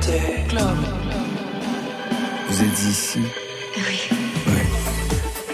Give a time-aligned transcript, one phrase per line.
[0.00, 0.78] Côté club.
[2.48, 3.18] Vous êtes ici?
[3.76, 4.16] Oui.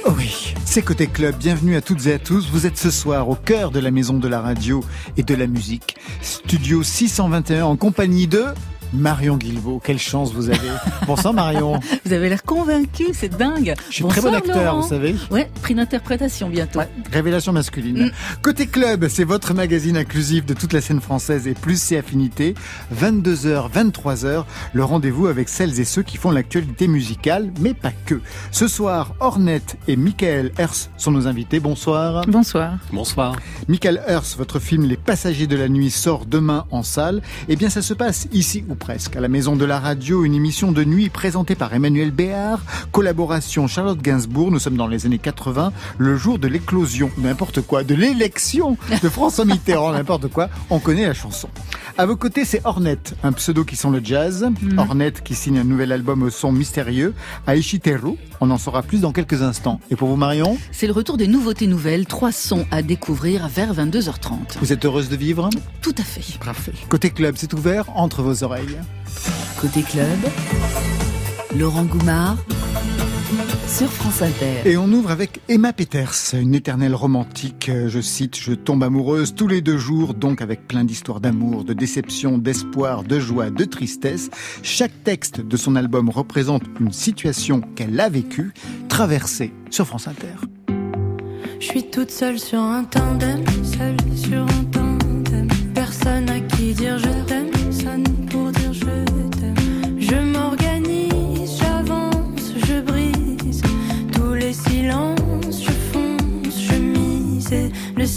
[0.05, 1.37] Oh oui, c'est Côté Club.
[1.37, 2.49] Bienvenue à toutes et à tous.
[2.53, 4.85] Vous êtes ce soir au cœur de la maison de la radio
[5.17, 5.97] et de la musique.
[6.23, 8.45] Studio 621 en compagnie de
[8.93, 10.71] Marion Guilbault, quelle chance vous avez.
[11.07, 11.81] Bonsoir Marion.
[12.05, 13.75] Vous avez l'air convaincu, c'est dingue.
[13.89, 15.17] Je suis très bon acteur, vous savez.
[15.31, 16.79] Ouais, prix d'interprétation bientôt.
[16.79, 18.07] Ouais, révélation masculine.
[18.07, 18.11] Mm.
[18.43, 22.55] Côté club, c'est votre magazine inclusif de toute la scène française et plus ses affinités.
[22.95, 28.21] 22h, 23h, le rendez-vous avec celles et ceux qui font l'actualité musicale, mais pas que.
[28.53, 31.59] Ce soir, Ornette et Michael Hers sont nos invités.
[31.59, 32.25] Bonsoir.
[32.29, 32.79] Bonsoir.
[32.93, 33.37] Bonsoir.
[33.69, 37.23] Michael Hers, votre film Les Passagers de la Nuit sort demain en salle.
[37.49, 39.17] Eh bien, ça se passe ici ou presque.
[39.17, 42.61] À la Maison de la Radio, une émission de nuit présentée par Emmanuel Béard,
[42.93, 44.51] collaboration Charlotte Gainsbourg.
[44.51, 49.09] Nous sommes dans les années 80, le jour de l'éclosion, n'importe quoi, de l'élection de
[49.09, 50.49] François Mitterrand, n'importe quoi.
[50.71, 51.49] On connaît la chanson.
[51.99, 54.47] À vos côtés, c'est Ornette, un pseudo qui sent le jazz.
[54.61, 54.79] Mm.
[54.79, 57.15] Ornette qui signe un nouvel album au son mystérieux.
[57.49, 59.81] Aichi Teru, on en saura plus dans quelques instants.
[59.91, 60.59] Et pour vous, Marion?
[60.73, 64.59] C'est le retour des nouveautés nouvelles, trois sons à découvrir vers 22h30.
[64.61, 65.49] Vous êtes heureuse de vivre?
[65.81, 66.39] Tout à fait.
[66.45, 66.73] Parfait.
[66.89, 68.66] Côté club, c'est ouvert entre vos oreilles.
[69.61, 70.19] Côté club,
[71.59, 72.37] Laurent Goumard
[73.67, 74.63] sur France Inter.
[74.65, 77.71] Et on ouvre avec Emma Peters, une éternelle romantique.
[77.89, 81.73] Je cite, je tombe amoureuse tous les deux jours, donc avec plein d'histoires d'amour, de
[81.73, 84.31] déception, d'espoir, de joie, de tristesse.
[84.63, 88.53] Chaque texte de son album représente une situation qu'elle a vécue,
[88.89, 90.47] traversée sur France Inter.
[91.59, 94.76] Je suis toute seule sur un tandem, seule sur un tandem.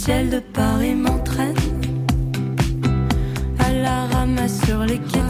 [0.10, 1.54] De Paris m'entraîne
[3.60, 5.29] à la ramasse sur les quais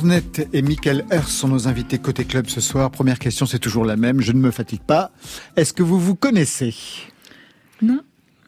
[0.00, 2.90] Ornette et Michael Hers sont nos invités côté club ce soir.
[2.90, 4.22] Première question, c'est toujours la même.
[4.22, 5.10] Je ne me fatigue pas.
[5.56, 6.74] Est-ce que vous vous connaissez?
[7.82, 8.00] Non.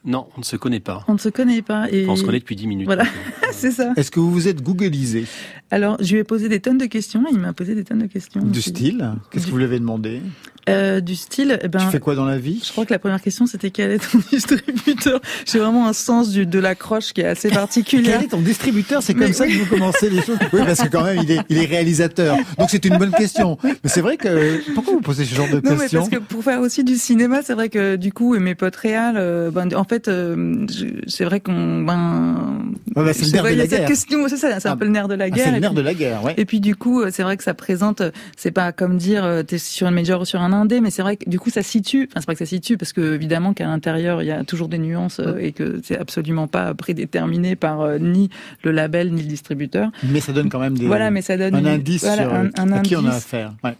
[0.03, 1.05] Non, on ne se connaît pas.
[1.07, 1.91] On ne se connaît pas.
[1.91, 2.09] Et...
[2.09, 2.85] On se connaît depuis 10 minutes.
[2.87, 3.05] Voilà,
[3.51, 3.93] c'est ça.
[3.95, 5.27] Est-ce que vous vous êtes googlisé?
[5.69, 7.23] Alors, je lui ai posé des tonnes de questions.
[7.31, 8.41] Il m'a posé des tonnes de questions.
[8.41, 10.23] Du style Qu'est-ce que vous lui avez demandé?
[10.69, 12.61] Euh, du style, eh ben, Tu fais quoi dans la vie?
[12.65, 15.19] je crois que la première question c'était quel est ton distributeur?
[15.45, 18.11] J'ai vraiment un sens du, de l'accroche qui est assez particulier.
[18.13, 19.03] Quel est ton distributeur?
[19.03, 20.37] C'est comme Mais ça que vous commencez les choses.
[20.53, 22.37] Oui, parce que quand même, il est, il est réalisateur.
[22.57, 23.57] Donc c'est une bonne question.
[23.63, 25.99] Mais c'est vrai que pourquoi vous posez ce genre de Non, mais questions?
[25.99, 28.75] parce que pour faire aussi du cinéma, c'est vrai que du coup, et mes potes
[28.77, 30.65] réals, euh, ben, en fait, euh,
[31.07, 32.63] c'est vrai qu'on, ben,
[32.95, 33.85] Ouais, bah, c'est le nerf vois, de la guerre.
[33.87, 35.45] question, c'est ça, c'est Ah, un peu le nerf de la Ah, guerre.
[35.47, 36.33] c'est le nerf puis- de la guerre, ouais.
[36.37, 38.01] Et puis du coup, euh, c'est vrai que ça présente,
[38.37, 41.17] c'est pas comme dire t'es sur une major ou sur un indé, mais c'est vrai
[41.17, 42.07] que du coup ça situe.
[42.11, 44.67] Enfin c'est pas que ça situe parce que évidemment qu'à l'intérieur il y a toujours
[44.69, 48.29] des nuances euh, et que c'est absolument pas prédéterminé par euh, ni
[48.63, 49.89] le label ni le distributeur.
[50.03, 52.33] Mais ça donne quand même des, Voilà, mais ça donne un une- indice voilà, sur
[52.33, 53.53] un, un à qui on a affaire.
[53.63, 53.75] Ouais.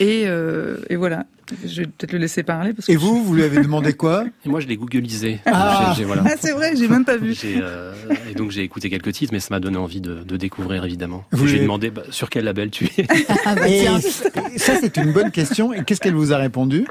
[0.00, 1.24] Et euh, et voilà.
[1.64, 4.24] Je vais peut-être le laisser parler parce que Et vous, vous lui avez demandé quoi
[4.44, 5.38] Et moi, je l'ai googlisé.
[5.46, 5.94] Ah.
[6.04, 6.22] Voilà.
[6.26, 7.34] Ah c'est vrai, j'ai même pas vu.
[7.44, 7.94] Euh,
[8.30, 11.24] et donc j'ai écouté quelques titres, mais ça m'a donné envie de, de découvrir évidemment.
[11.32, 13.06] Vous J'ai l'avez- demandé bah, sur quel label tu es,
[13.46, 13.98] Ah bah tiens.
[14.56, 15.72] ça, c'est une bonne question.
[15.72, 16.86] Et qu'est-ce qu'elle vous a répondu?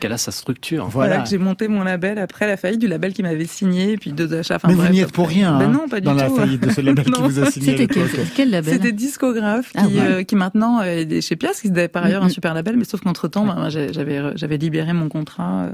[0.00, 0.88] Quelle a sa structure.
[0.88, 1.22] Voilà, Voilà.
[1.24, 4.12] que j'ai monté mon label après la faillite du label qui m'avait signé, et puis
[4.12, 4.56] deux achats.
[4.56, 6.28] Enfin, Mais vous bref, n'y êtes pour rien Ben hein, non, pas du dans la
[6.28, 6.36] tout.
[6.36, 9.78] faillite de ce label qui vous a signé C'était quel, quel label C'était discographe qui,
[9.78, 10.00] Ah ouais.
[10.00, 13.00] euh, qui maintenant est chez Pias, qui était par ailleurs un super label, mais sauf
[13.02, 15.64] qu'entre temps, bah, j'ai- j'avais j'avais libéré mon contrat.
[15.64, 15.70] euh,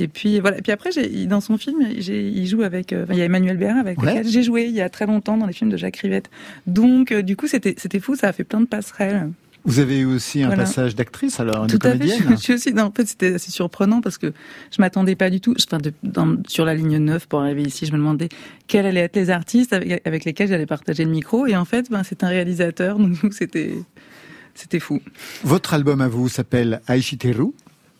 [0.00, 0.58] et puis voilà.
[0.58, 0.90] Et puis après,
[1.26, 2.92] dans son film, il joue avec.
[2.92, 4.10] euh, il y a Emmanuel Béard avec Ouais.
[4.14, 6.30] lequel j'ai joué il y a très longtemps dans les films de Jacques Rivette.
[6.66, 8.16] Donc du coup, c'était c'était fou.
[8.16, 9.30] Ça a fait plein de passerelles.
[9.66, 10.64] Vous avez eu aussi un Voilà.
[10.64, 11.98] passage d'actrice, alors, de Tout à fait.
[11.98, 12.72] comédienne Je, je suis aussi.
[12.74, 14.32] non, en fait, c'était assez surprenant parce que
[14.70, 15.54] je m'attendais pas du tout.
[15.66, 18.28] Enfin, de- dans- sur la ligne 9 pour arriver ici, je me demandais
[18.66, 21.46] quels allaient être les artistes avec, avec lesquels j'allais partager le micro.
[21.46, 23.74] Et en fait, ben, c'est un réalisateur, donc c'était
[24.54, 25.00] c'était fou.
[25.42, 27.52] Votre album à vous s'appelle Aishiteru.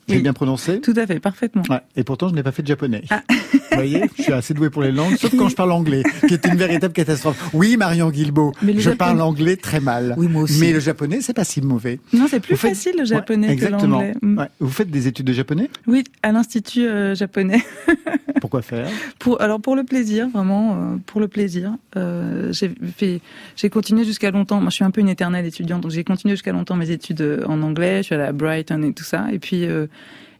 [0.08, 1.62] J'ai bien prononcé Tout à fait, parfaitement.
[1.70, 3.02] Ouais, et pourtant, je n'ai pas fait de japonais.
[3.10, 3.22] Ah.
[3.30, 6.34] Vous voyez, je suis assez doué pour les langues, sauf quand je parle anglais, qui
[6.34, 7.50] est une véritable catastrophe.
[7.54, 10.14] Oui, Marion Guilbeault, je japonais- parle anglais très mal.
[10.16, 10.60] Oui, moi aussi.
[10.60, 11.98] Mais le japonais, c'est pas si mauvais.
[12.12, 13.98] Non, c'est plus Vous faites- facile le japonais Ouais, que exactement.
[14.00, 14.14] l'anglais.
[14.22, 14.38] Mm.
[14.38, 14.48] Ouais.
[14.60, 15.70] Vous faites des études de japonais?
[15.86, 17.62] Oui, à l'institut euh, japonais.
[18.40, 18.88] Pourquoi faire?
[19.18, 21.72] Pour alors pour le plaisir, vraiment euh, pour le plaisir.
[21.96, 23.20] Euh, j'ai fait,
[23.56, 24.60] j'ai continué jusqu'à longtemps.
[24.60, 27.42] Moi, je suis un peu une éternelle étudiante, donc j'ai continué jusqu'à longtemps mes études
[27.46, 27.98] en anglais.
[27.98, 29.26] Je suis allée à Brighton et tout ça.
[29.32, 29.86] Et puis euh,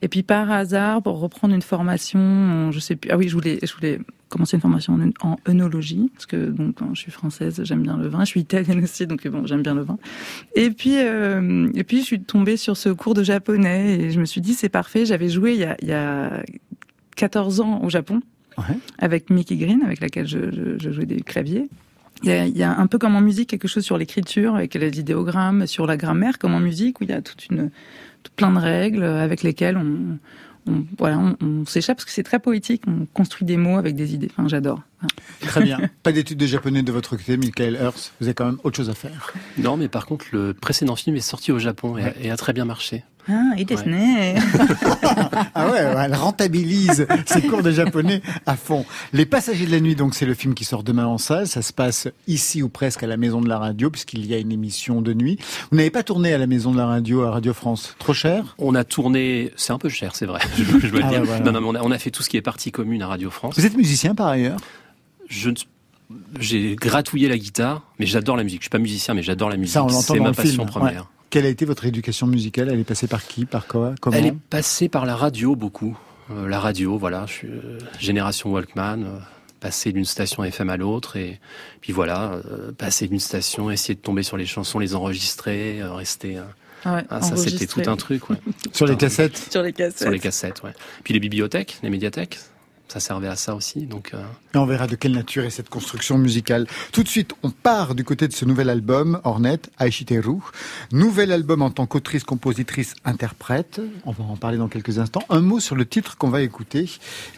[0.03, 3.11] et puis par hasard, pour reprendre une formation, en- je sais plus.
[3.11, 3.99] Ah oui, je voulais je voulais
[4.29, 8.09] commencer une formation en, en œnologie parce que donc je suis française, j'aime bien le
[8.09, 8.21] vin.
[8.21, 9.97] Je suis italienne aussi, donc bon, j'aime bien le vin.
[10.57, 14.21] Et puis euh, et puis je suis tombée sur ce cours de japonais et je
[14.21, 15.07] me suis dit c'est parfait.
[15.07, 16.43] J'avais joué il y a, il y a
[17.17, 18.21] 14 ans au Japon
[18.57, 18.77] Ouais.
[18.99, 21.69] avec Mickey Green, avec laquelle je, je, je jouais des claviers.
[22.23, 24.55] Il y, a, il y a un peu comme en musique quelque chose sur l'écriture,
[24.55, 27.73] avec les idéogrammes, sur la grammaire, comme en musique, où il y a toute une,
[28.31, 30.19] plein de règles avec lesquelles on,
[30.67, 32.83] on voilà, on, on s'échappe parce que c'est très poétique.
[32.87, 34.31] On construit des mots avec des idées.
[34.37, 34.81] Enfin, j'adore.
[35.41, 35.79] Très bien.
[36.03, 38.13] pas d'études de japonais de votre côté, Michael Hurst.
[38.21, 39.33] Vous avez quand même autre chose à faire.
[39.59, 42.15] Non, mais par contre, le précédent film est sorti au Japon et, Ouais.
[42.23, 43.05] et a très bien marché.
[43.29, 44.35] Ah, et Disney.
[45.57, 48.85] Ah ouais, ouais, elle rentabilise ses cours de japonais à fond.
[49.13, 51.47] Les Passagers de la Nuit, donc c'est le film qui sort demain en salle.
[51.47, 54.39] Ça se passe ici ou presque à la Maison de la Radio, puisqu'il y a
[54.39, 55.39] une émission de nuit.
[55.71, 58.55] Vous n'avez pas tourné à la Maison de la Radio à Radio France Trop cher?
[58.59, 60.41] On a tourné, c'est un peu cher, c'est vrai.
[60.57, 61.21] Je, je dois le Ah dire.
[61.21, 61.45] ouais, voilà.
[61.45, 63.07] Non, non, mais on a, on a fait tout ce qui est partie commune à
[63.07, 63.55] Radio France.
[63.57, 64.59] Vous êtes musicien par ailleurs?
[65.29, 65.55] Je ne-
[66.39, 68.61] j'ai gratouillé la guitare, mais j'adore la musique.
[68.61, 69.73] Je suis pas musicien, mais j'adore la musique.
[69.75, 70.67] Ça, on l'entend C'est ma passion film.
[70.67, 71.07] première.
[71.35, 72.69] Quelle a été votre éducation musicale?
[72.71, 73.45] Elle est passée par qui?
[73.45, 73.97] Par quoi?
[74.01, 74.17] Comment?
[74.17, 75.99] Elle est passée par la radio beaucoup.
[76.31, 79.19] Euh, la radio, voilà, je suis euh, génération Walkman, euh,
[79.59, 81.41] passer d'une station FM à l'autre et
[81.81, 85.93] puis voilà, euh, passer d'une station, essayer de tomber sur les chansons, les enregistrer, euh,
[85.93, 86.39] rester.
[86.39, 86.43] euh,
[86.85, 88.37] Ah ouais, ah, ça, c'était tout un truc, ouais.
[88.73, 89.49] Sur les cassettes?
[89.51, 89.99] Sur les cassettes.
[90.03, 90.73] Sur les cassettes, ouais.
[91.03, 92.39] Puis les bibliothèques, les médiathèques,
[92.89, 93.87] ça servait à ça aussi.
[93.87, 94.23] Donc, euh,
[94.55, 96.67] Et on verra de quelle nature est cette construction musicale.
[96.93, 100.39] Tout de suite, on part du côté de ce nouvel album, Ornette, Aishiteru.
[100.93, 103.81] Nouvel album en tant qu'autrice, compositrice, interprète.
[104.05, 105.23] On va en parler dans quelques instants.
[105.29, 106.91] Un mot sur le titre qu'on va écouter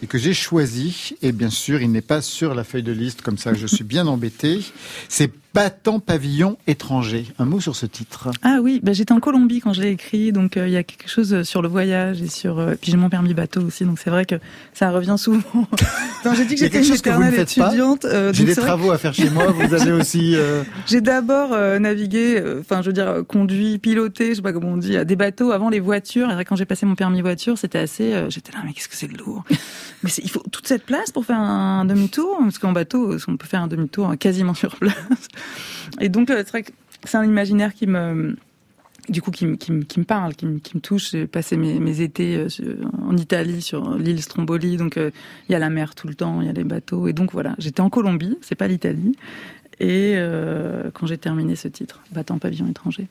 [0.03, 1.15] et que j'ai choisi.
[1.21, 3.83] Et bien sûr, il n'est pas sur la feuille de liste, comme ça je suis
[3.83, 4.61] bien embêté.
[5.09, 7.25] C'est Battant pavillon étranger.
[7.39, 8.29] Un mot sur ce titre.
[8.43, 10.83] Ah oui, bah, j'étais en Colombie quand je l'ai écrit, donc euh, il y a
[10.83, 12.59] quelque chose sur le voyage et sur.
[12.59, 14.35] euh, puis j'ai mon permis bateau aussi, donc c'est vrai que
[14.75, 15.41] ça revient souvent.
[16.35, 18.05] j'ai dit que j'étais une éternelle étudiante.
[18.05, 19.47] euh, J'ai des travaux à faire chez moi.
[19.51, 20.35] Vous avez aussi...
[20.35, 24.41] euh, J'ai d'abord euh, navigué, euh, enfin je veux dire euh, conduit, piloté, je sais
[24.43, 26.29] pas comment on dit, à des bateaux avant les voitures.
[26.39, 28.13] Et quand j'ai passé mon permis voiture, c'était assez.
[28.13, 29.43] euh, j'étais là, mais qu'est-ce que c'est lourd
[30.03, 33.47] Il faut toute cette place pour faire un demi-tour, parce qu'en bateau, euh, on peut
[33.47, 34.95] faire un demi-tour quasiment sur place.
[35.99, 36.71] Et donc euh, c'est vrai que
[37.03, 38.35] c'est un imaginaire qui me
[39.09, 41.11] du coup qui, me- qui, me- qui me parle, qui me, qui me touche.
[41.11, 42.75] J'ai passé mes, mes étés euh,
[43.07, 46.47] en Italie sur l'île Stromboli, donc il y a la mer tout le temps, il
[46.47, 49.13] y a les bateaux, et donc voilà, j'étais en Colombie, c'est pas l'Italie,
[49.79, 50.15] et
[50.93, 53.07] quand j'ai terminé ce titre, battant pavillon étranger.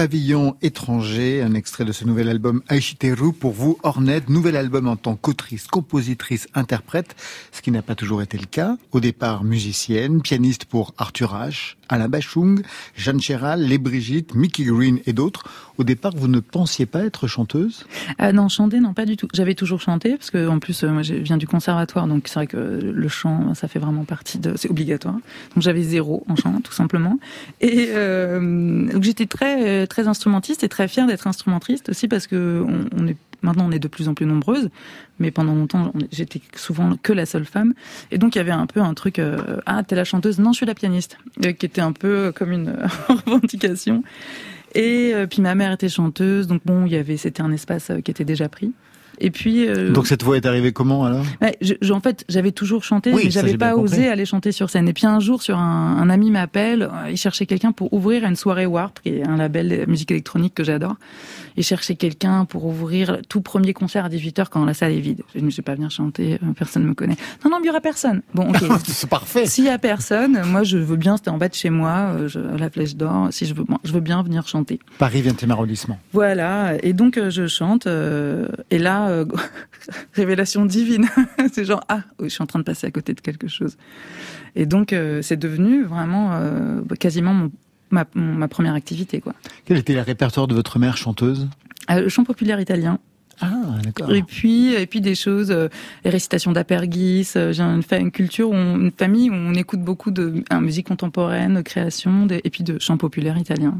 [0.00, 4.96] Pavillon étranger, un extrait de ce nouvel album Aishiteru pour vous, Ornette, nouvel album en
[4.96, 7.14] tant qu'autrice, compositrice, interprète,
[7.52, 8.78] ce qui n'a pas toujours été le cas.
[8.92, 12.62] Au départ, musicienne, pianiste pour Arthur H, Alain Bachung,
[12.96, 15.44] Jeanne Chéral, Les Brigitte, Mickey Green et d'autres.
[15.80, 17.86] Au départ, vous ne pensiez pas être chanteuse?
[18.18, 19.28] Ah Non, chanter, non, pas du tout.
[19.32, 22.34] J'avais toujours chanté, parce que en plus, euh, moi, je viens du conservatoire, donc c'est
[22.34, 24.52] vrai que le chant, ça fait vraiment partie de...
[24.56, 25.14] C'est obligatoire.
[25.14, 27.18] Donc j'avais zéro en chant, tout simplement.
[27.62, 32.62] Et euh, donc j'étais très, très instrumentiste et très fière d'être instrumentiste aussi, parce que
[33.42, 34.68] Maintenant, on est de plus en plus nombreuses,
[35.18, 37.74] mais pendant longtemps, j'étais souvent que la seule femme.
[38.10, 40.52] Et donc, il y avait un peu un truc euh, ah, t'es la chanteuse Non,
[40.52, 42.76] je suis la pianiste, euh, qui était un peu comme une
[43.08, 44.02] revendication.
[44.74, 47.90] Et euh, puis ma mère était chanteuse, donc bon, il y avait, c'était un espace
[48.04, 48.72] qui était déjà pris.
[49.20, 49.68] Et puis.
[49.68, 51.24] Euh, Donc cette voix est arrivée comment alors?
[51.40, 54.88] Ouais, je, En fait, j'avais toujours chanté, mais j'avais pas osé aller chanter sur scène.
[54.88, 58.24] Et puis un jour, sur un, un ami m'appelle, euh, il cherchait quelqu'un pour ouvrir
[58.24, 60.96] une soirée Warp, qui est un label de musique électronique que j'adore.
[61.56, 65.22] Il cherchait quelqu'un pour ouvrir tout premier concert à 18h quand la salle est vide.
[65.34, 67.16] Je ne vais pas venir chanter, euh, personne ne me connaît.
[67.44, 68.22] Non, non, il y aura personne.
[68.34, 68.58] Bon, ok.
[68.86, 69.46] c'est parfait.
[69.46, 72.38] S'il y a personne, moi je veux bien, c'était en bas de chez moi, je,
[72.38, 74.78] la Flèche d'Or, si je veux, moi, je veux bien venir chanter.
[74.98, 75.98] Paris 20e arrondissement.
[76.12, 76.74] Voilà.
[76.82, 79.09] Et donc je chante, et là,
[80.14, 81.06] révélation divine.
[81.52, 83.76] c'est genre ah je suis en train de passer à côté de quelque chose.
[84.56, 87.52] Et donc euh, c'est devenu vraiment euh, quasiment mon,
[87.90, 89.34] ma, ma, première activité quoi.
[89.64, 91.48] Quel était le répertoire de votre mère chanteuse?
[91.90, 92.98] Euh, Le chant populaire italien.
[93.40, 94.12] Ah, d'accord.
[94.12, 95.68] Et puis, et puis des choses, euh,
[96.04, 97.28] les récitations d'Apergis.
[97.36, 101.54] Euh, j'ai une, une, culture, où une famille où on écoute beaucoup de musique contemporaine,
[101.54, 103.78] de création, et puis de chants populaires italiens.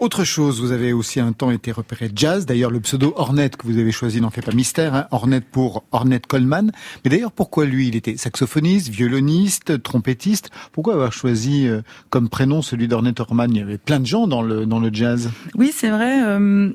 [0.00, 2.46] Autre chose, vous avez aussi un temps été repéré jazz.
[2.46, 4.94] D'ailleurs, le pseudo Ornette que vous avez choisi n'en fait pas mystère.
[4.94, 5.06] Hein.
[5.10, 6.72] Ornette pour Ornette Coleman.
[7.04, 7.88] Mais d'ailleurs, pourquoi lui?
[7.88, 10.50] Il était saxophoniste, violoniste, trompettiste.
[10.72, 14.26] Pourquoi avoir choisi euh, comme prénom celui d'Ornette Orman Il y avait plein de gens
[14.26, 15.30] dans le dans le jazz.
[15.54, 16.22] Oui, c'est vrai.
[16.24, 16.70] Euh,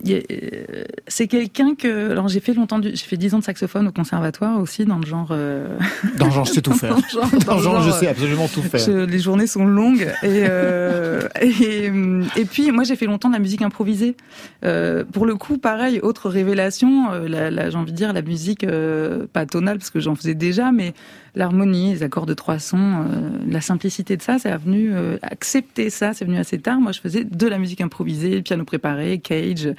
[1.07, 4.59] c'est quelqu'un que alors j'ai fait longtemps, j'ai fait dix ans de saxophone au conservatoire
[4.59, 5.29] aussi dans le genre.
[5.31, 5.77] Euh...
[6.17, 6.95] Dans le genre, je sais tout faire.
[7.45, 9.05] dans le genre, je sais absolument tout faire.
[9.05, 11.91] les journées sont longues et, euh, et,
[12.35, 14.15] et puis moi j'ai fait longtemps de la musique improvisée.
[14.65, 18.21] Euh, pour le coup, pareil, autre révélation, euh, la, la, j'ai envie de dire la
[18.21, 20.93] musique euh, pas tonale parce que j'en faisais déjà, mais
[21.35, 26.13] l'harmonie, les accords de trois sons, euh, la simplicité de ça, c'est venu accepter ça,
[26.13, 26.79] c'est venu assez tard.
[26.79, 29.69] Moi, je faisais de la musique improvisée, piano préparé, cage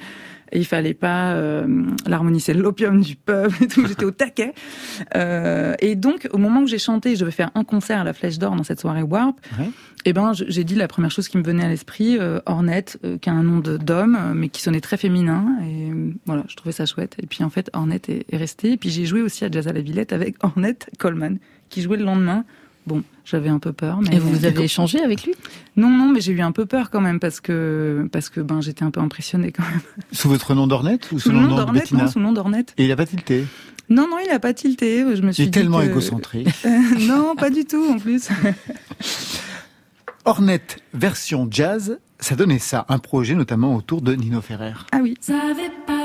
[0.51, 1.65] et il fallait pas euh,
[2.07, 3.85] l'harmonie c'est l'opium du peuple et tout.
[3.87, 4.53] J'étais au taquet.
[5.15, 8.13] Euh, et donc au moment où j'ai chanté je vais faire un concert à la
[8.13, 9.39] Flèche d'Or dans cette soirée Warp.
[9.57, 9.65] Ouais.
[9.65, 9.69] et
[10.05, 13.17] eh ben j'ai dit la première chose qui me venait à l'esprit euh, Ornette euh,
[13.17, 15.57] qui a un nom d'homme mais qui sonnait très féminin.
[15.65, 15.91] Et
[16.25, 17.15] voilà je trouvais ça chouette.
[17.21, 19.67] Et puis en fait Ornette est, est resté et puis j'ai joué aussi à Jazz
[19.67, 21.37] à la Villette avec Ornette Coleman
[21.69, 22.43] qui jouait le lendemain
[22.87, 23.99] Bon, j'avais un peu peur.
[24.01, 25.33] Mais Et vous avez échangé avec lui?
[25.75, 28.61] Non, non, mais j'ai eu un peu peur quand même parce que parce que ben
[28.61, 29.81] j'étais un peu impressionnée quand même.
[30.11, 32.73] Sous votre nom d'Ornette ou sous, le nom d'Ornette Non, sous le nom d'Ornette.
[32.77, 33.45] Et il a pas tilté?
[33.89, 35.05] Non, non, il a pas tilté.
[35.15, 35.85] Je me suis il est tellement que...
[35.85, 36.49] égocentrique.
[37.01, 38.29] non, pas du tout en plus.
[40.25, 44.73] Ornette version jazz, ça donnait ça, un projet notamment autour de Nino Ferrer.
[44.91, 45.15] Ah oui.
[45.19, 46.00] Ça avait pas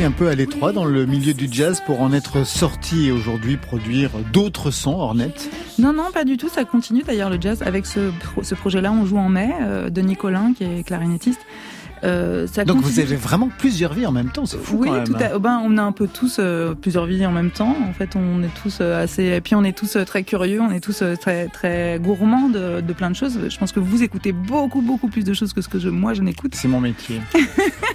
[0.00, 3.58] un peu à l'étroit dans le milieu du jazz pour en être sorti et aujourd'hui
[3.58, 6.48] produire d'autres sons, Ornette Non, non, pas du tout.
[6.48, 7.62] Ça continue d'ailleurs le jazz.
[7.62, 8.10] Avec ce,
[8.54, 11.40] projet-là, on joue en mai euh, de qui est clarinettiste.
[12.04, 14.94] Euh, ça Donc vous avez vraiment plusieurs vies en même temps, c'est fou oui, quand
[14.94, 15.04] même.
[15.04, 15.38] Tout à...
[15.38, 17.76] ben, on a un peu tous euh, plusieurs vies en même temps.
[17.88, 20.72] En fait, on est tous euh, assez, et puis on est tous très curieux, on
[20.72, 23.38] est tous très très gourmands de, de, plein de choses.
[23.48, 26.14] Je pense que vous écoutez beaucoup beaucoup plus de choses que ce que je, moi
[26.14, 26.54] je n'écoute.
[26.56, 27.20] C'est mon métier.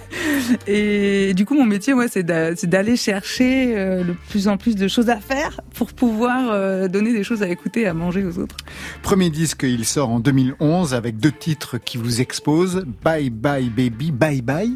[0.66, 5.10] et du coup, mon métier, ouais, c'est d'aller chercher le plus en plus de choses
[5.10, 8.56] à faire pour pouvoir donner des choses à écouter, à manger aux autres.
[9.02, 13.97] Premier disque, il sort en 2011 avec deux titres qui vous exposent Bye Bye Baby.
[13.98, 14.70] Bye bye.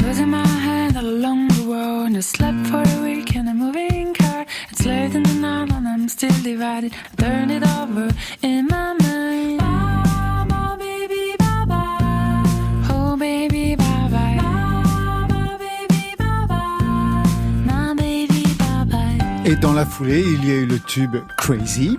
[0.00, 2.16] Losing my head along the road.
[2.16, 4.46] I slept for a week in a moving car.
[4.70, 6.92] It's late in the night and I'm still divided.
[6.94, 8.08] I turn it over
[8.42, 9.58] in my mind.
[9.58, 12.88] Bye, bye, baby, bye, bye.
[12.90, 14.38] Oh, baby, bye, bye.
[14.40, 17.24] Bye, bye, baby, bye, bye.
[17.66, 19.42] My baby, bye, bye.
[19.50, 21.98] Et dans la foulée, il y a eu le tube Crazy.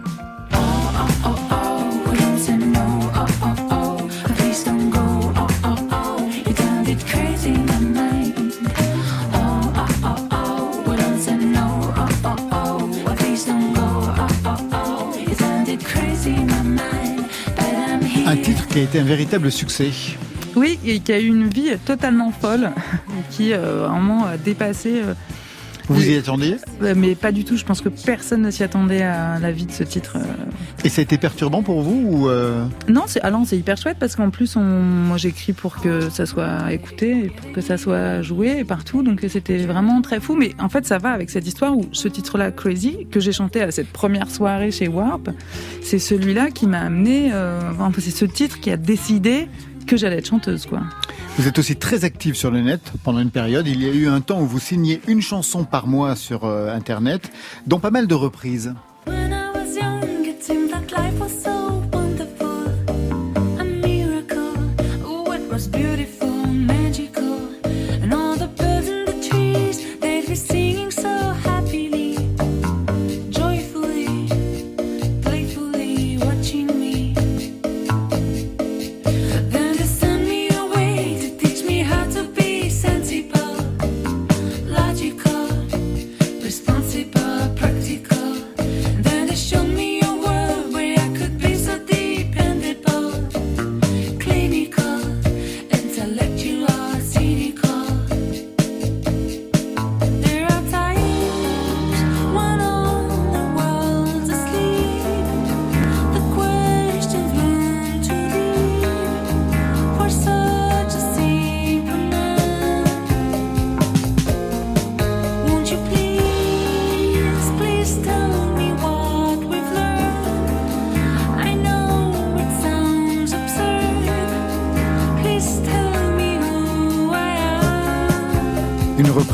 [18.77, 19.89] Qui a été un véritable succès.
[20.55, 22.69] Oui, et qui a eu une vie totalement folle,
[23.31, 25.01] qui euh, vraiment a dépassé.
[25.03, 25.15] euh,
[25.89, 26.57] Vous y attendiez?
[26.83, 27.57] Euh, mais pas du tout.
[27.57, 30.17] Je pense que personne ne s'y attendait à la vie de ce titre.
[30.83, 33.77] Et ça a été perturbant pour vous ou euh, Non, c'est ah non, c'est hyper
[33.77, 37.61] chouette parce qu'en plus, on, moi j'écris pour que ça soit écouté, et pour que
[37.61, 39.01] ça soit joué partout.
[39.03, 40.35] Donc c'était vraiment très fou.
[40.35, 43.61] Mais en fait, ça va avec cette histoire où ce titre-là, Crazy, que j'ai chanté
[43.61, 45.29] à cette première soirée chez Warp,
[45.81, 47.31] c'est celui-là qui m'a amené.
[47.33, 49.47] Euh, enfin, c'est ce titre qui a décidé
[49.87, 50.81] que j'allais être chanteuse, quoi.
[51.37, 53.67] Vous êtes aussi très active sur le net pendant une période.
[53.67, 56.75] Il y a eu un temps où vous signiez une chanson par mois sur euh,
[56.75, 57.31] Internet,
[57.67, 58.73] dont pas mal de reprises.
[59.05, 59.46] When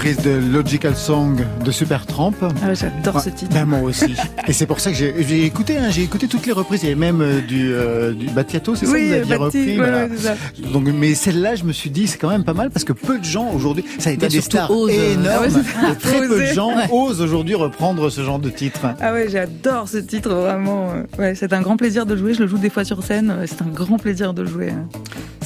[0.04, 2.34] reprise de Logical Song de Supertramp.
[2.42, 3.54] Ah ouais, j'adore ce Ouais, titre.
[3.54, 4.16] ben moi aussi.
[4.50, 6.82] Et c'est pour ça que j'ai écouté, hein, j'ai écouté toutes les reprises.
[6.84, 9.60] Il y avait même euh, du, euh, du Battiato, c'est ça que vous aviez repris.
[9.60, 10.04] ouais, voilà.
[10.04, 10.36] ouais, c'est ça.
[10.74, 13.18] Donc, mais celle-là, je me suis dit, c'est quand même pas mal parce que peu
[13.18, 15.26] de gens aujourd'hui, ça a été des stars énormes.
[15.30, 15.60] ah ouais, c'est
[15.92, 18.82] et très peu de gens osent aujourd'hui reprendre ce genre de titre.
[19.00, 20.92] Ah ouais, j'adore ce titre, vraiment.
[21.18, 22.34] Ouais, c'est un grand plaisir de jouer.
[22.34, 23.34] Je le joue des fois sur scène.
[23.46, 24.74] C'est un grand plaisir de jouer.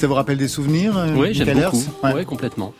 [0.00, 1.84] Ça vous rappelle des souvenirs euh, Oui, j'aime beaucoup.
[2.02, 2.24] Ouais.
[2.24, 2.72] complètement.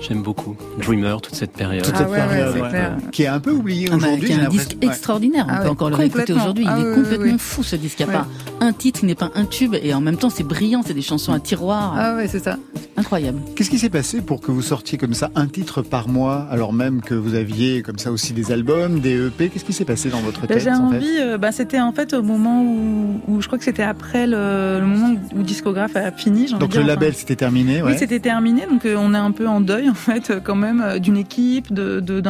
[0.00, 0.56] J'aime beaucoup.
[0.80, 1.84] Dreamer, toute cette période.
[1.84, 2.68] Toute Ah cette ouais, période, c'est ouais.
[2.68, 2.96] clair.
[3.10, 4.26] qui est un peu oublié Ah bah, aujourd'hui.
[4.28, 5.46] qui est j'ai un disque extraordinaire.
[5.48, 6.64] On Ah peut ouais, encore le réécouter aujourd'hui.
[6.64, 7.98] Il Ah est complètement fou ce disque.
[8.00, 8.24] Il n'y a Ouais.
[8.60, 10.82] pas un titre qui n'est pas un tube et en même temps c'est brillant.
[10.86, 11.94] C'est des chansons à tiroir.
[11.96, 12.56] Ah ouais, c'est ça.
[12.96, 13.38] Incroyable.
[13.56, 16.72] Qu'est-ce qui s'est passé pour que vous sortiez comme ça un titre par mois, alors
[16.72, 20.08] même que vous aviez comme ça aussi des albums, des EP Qu'est-ce qui s'est passé
[20.10, 22.62] dans votre Bah, tête J'ai en fait envie, euh, bah, c'était en fait au moment
[22.62, 26.46] où, où je crois que c'était après le, le moment où Discographe a fini.
[26.46, 26.94] Donc dire, le enfin.
[26.94, 27.92] label c'était terminé, ouais.
[27.92, 30.54] Oui, c'était terminé, donc euh, on est un peu en deuil en fait, euh, quand
[30.54, 32.22] même, euh, d'une équipe, de de-.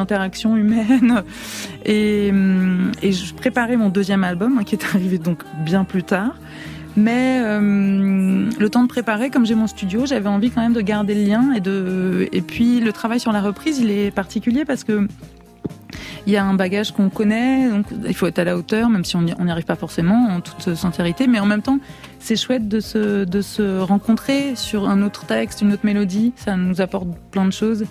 [1.85, 6.03] Et, hum, et je préparais mon deuxième album, hein, qui est arrivé donc bien plus
[6.03, 6.35] tard.
[6.97, 10.81] Mais euh, le temps de préparer, comme j'ai mon studio, j'avais envie quand même de
[10.81, 14.65] garder le lien et de et puis le travail sur la reprise, il est particulier
[14.65, 15.07] parce que
[16.27, 19.05] il y a un bagage qu'on connaît, donc il faut être à la hauteur, même
[19.05, 21.27] si on n'y arrive pas forcément en toute sincérité.
[21.27, 21.79] Mais en même temps,
[22.19, 26.33] c'est chouette de se, de se rencontrer sur un autre texte, une autre mélodie.
[26.37, 27.85] Ça nous apporte plein de choses.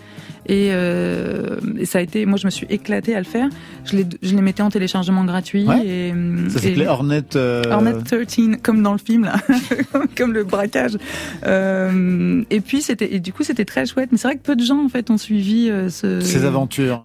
[0.49, 3.49] Et, euh, et ça a été, moi, je me suis éclatée à le faire.
[3.83, 5.65] Je les, je les mettais en téléchargement gratuit.
[5.65, 5.85] Ouais.
[5.85, 6.13] Et,
[6.49, 7.23] Ça s'appelait Hornet.
[7.35, 9.35] euh, Hornet 13, comme dans le film là,
[10.17, 10.97] comme le braquage.
[11.45, 14.09] Euh, et puis c'était, et du coup c'était très chouette.
[14.11, 16.21] Mais c'est vrai que peu de gens en fait ont suivi euh, ce.
[16.21, 17.03] Ces aventures.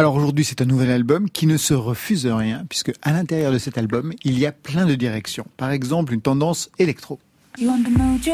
[0.00, 3.58] Alors aujourd'hui, c'est un nouvel album qui ne se refuse rien, puisque à l'intérieur de
[3.58, 5.44] cet album, il y a plein de directions.
[5.58, 7.18] Par exemple, une tendance électro.
[7.58, 8.32] You want the mojo?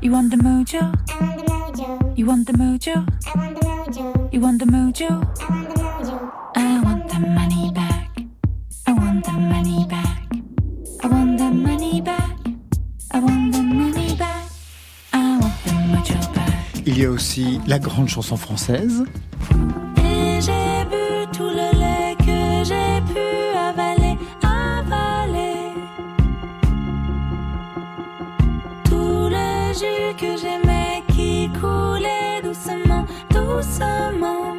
[0.00, 0.92] You want the mojo?
[2.16, 3.04] You want the mojo?
[4.32, 5.20] You want the mojo?
[6.54, 8.22] I want the money back.
[8.86, 10.28] I want the money back.
[11.02, 12.36] I want the money back.
[13.12, 14.46] I want the money back.
[15.12, 16.84] I want the mojo back.
[16.86, 19.04] Il y a aussi la grande chanson française.
[30.20, 34.54] Que j'aimais qui coulait doucement, doucement.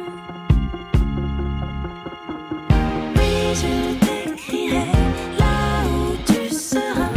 [3.14, 4.86] Oui, je t'écrirai
[5.38, 7.10] là où tu seras.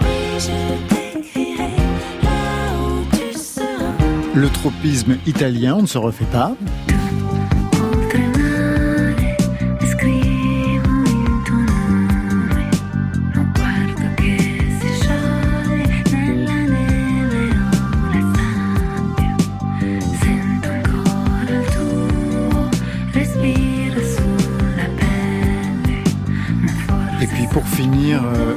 [0.00, 1.76] Oui, je t'écrirai
[2.24, 3.94] là où tu seras.
[4.34, 6.56] Le tropisme italien, on ne se refait pas.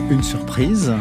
[0.09, 0.93] Une surprise.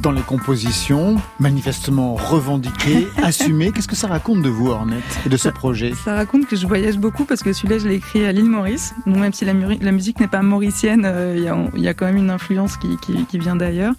[0.00, 3.72] Dans les compositions, manifestement revendiqué, assumé.
[3.72, 5.92] Qu'est-ce que ça raconte de vous, Ornette, et de ce projet?
[6.04, 8.94] Ça raconte que je voyage beaucoup parce que celui-là, je l'ai écrit à l'île Maurice.
[9.06, 12.30] Donc, même si la, musique n'est pas mauricienne, euh, il y, a quand même une
[12.30, 13.94] influence qui, vient d'ailleurs.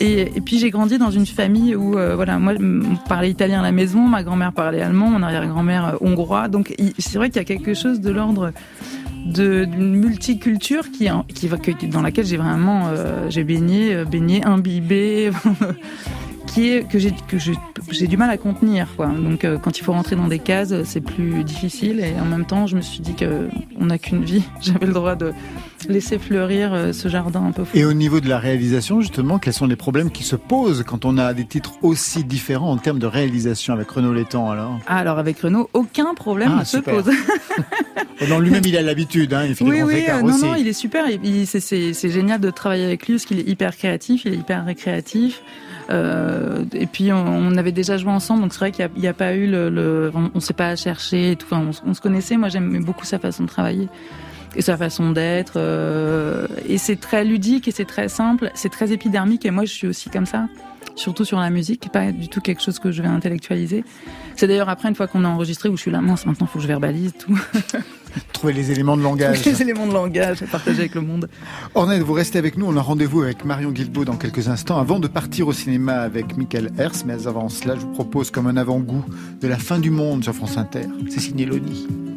[0.00, 3.62] Et, puis j'ai grandi dans une famille où, euh, voilà, moi, on parlait italien à
[3.62, 6.48] la maison, ma grand-mère parlait allemand, mon arrière-grand-mère euh, hongrois.
[6.48, 8.52] Donc c'est vrai qu'il y a quelque chose de l'ordre
[9.28, 15.30] d'une multiculture qui, qui, dans laquelle j'ai vraiment euh, j'ai baigné, euh, baigné, imbibé,
[16.48, 18.88] qui est que j'ai que j'ai du mal à contenir.
[18.96, 19.06] Quoi.
[19.06, 22.00] Donc euh, quand il faut rentrer dans des cases, c'est plus difficile.
[22.00, 24.42] Et en même temps, je me suis dit que on n'a qu'une vie.
[24.60, 25.32] J'avais le droit de
[25.88, 27.76] laisser fleurir ce jardin un peu fou.
[27.76, 31.04] Et au niveau de la réalisation, justement, quels sont les problèmes qui se posent quand
[31.04, 34.80] on a des titres aussi différents en termes de réalisation avec Renaud Létang alors?
[34.86, 37.08] Ah, Alors avec Renaud, aucun problème ah, ne se pose.
[38.28, 40.72] Non, lui-même, il a l'habitude, hein, il fait oui, oui, euh, non, non, il est
[40.72, 41.04] super.
[41.46, 45.42] C'est génial de travailler avec lui parce qu'il est hyper créatif, il est hyper récréatif.
[45.90, 49.34] Euh, et puis on, avait déjà joué ensemble, donc c'est vrai qu'il n'y a, pas
[49.34, 51.46] eu le, on, ne s'est pas cherché, et tout.
[51.50, 52.36] Enfin, on, se connaissait.
[52.36, 53.88] Moi, j'aimais beaucoup sa façon de travailler
[54.54, 55.54] et sa façon d'être.
[55.56, 59.46] Euh, et c'est très ludique et c'est très simple, c'est très épidermique.
[59.46, 60.46] Et moi, je suis aussi comme ça
[60.98, 63.84] surtout sur la musique, pas du tout quelque chose que je vais intellectualiser.
[64.36, 66.52] C'est d'ailleurs après, une fois qu'on a enregistré, où je suis là, mince, maintenant il
[66.52, 67.38] faut que je verbalise tout.
[68.32, 69.44] Trouver les éléments de langage.
[69.44, 71.28] les éléments de langage à partager avec le monde.
[71.74, 72.66] Ornette, vous restez avec nous.
[72.66, 76.36] On a rendez-vous avec Marion Guilbault dans quelques instants avant de partir au cinéma avec
[76.36, 77.04] Michael Hers.
[77.06, 79.04] Mais avant cela, je vous propose comme un avant-goût
[79.40, 80.86] de la fin du monde sur France Inter.
[81.10, 82.07] C'est signé Loni.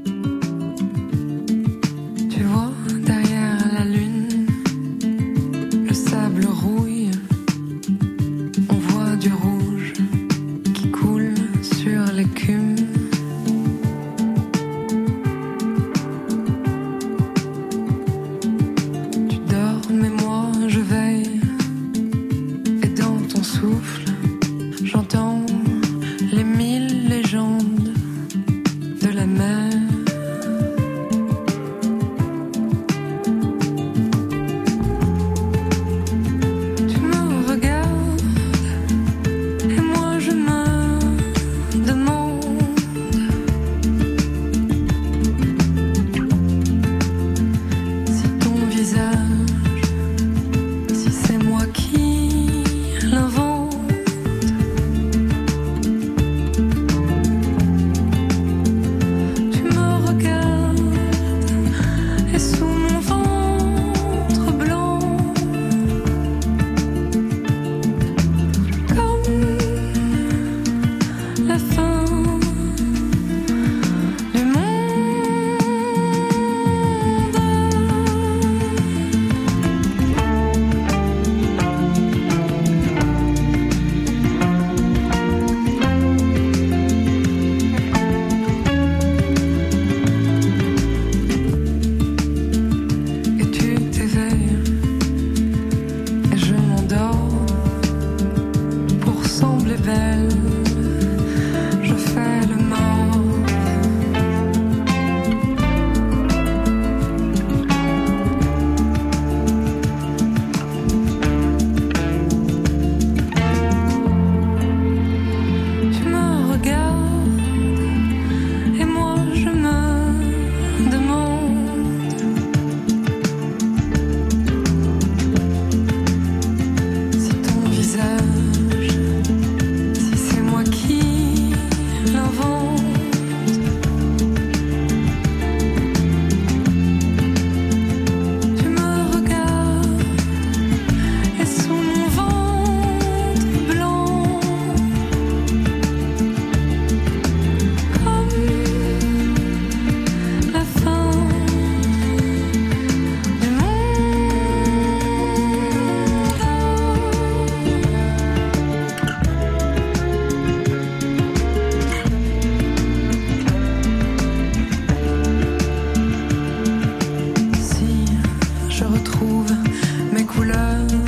[170.71, 171.00] child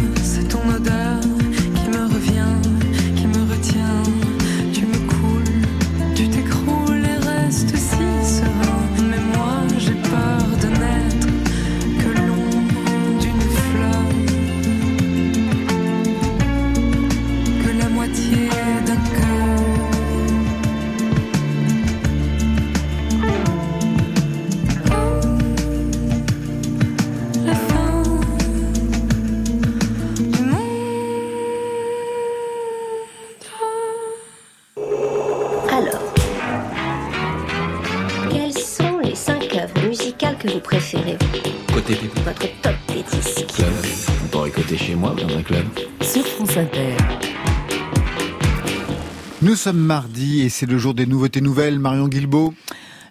[49.63, 51.80] sommes mardi et c'est le jour des nouveautés nouvelles.
[51.80, 52.54] Marion Guilbeault.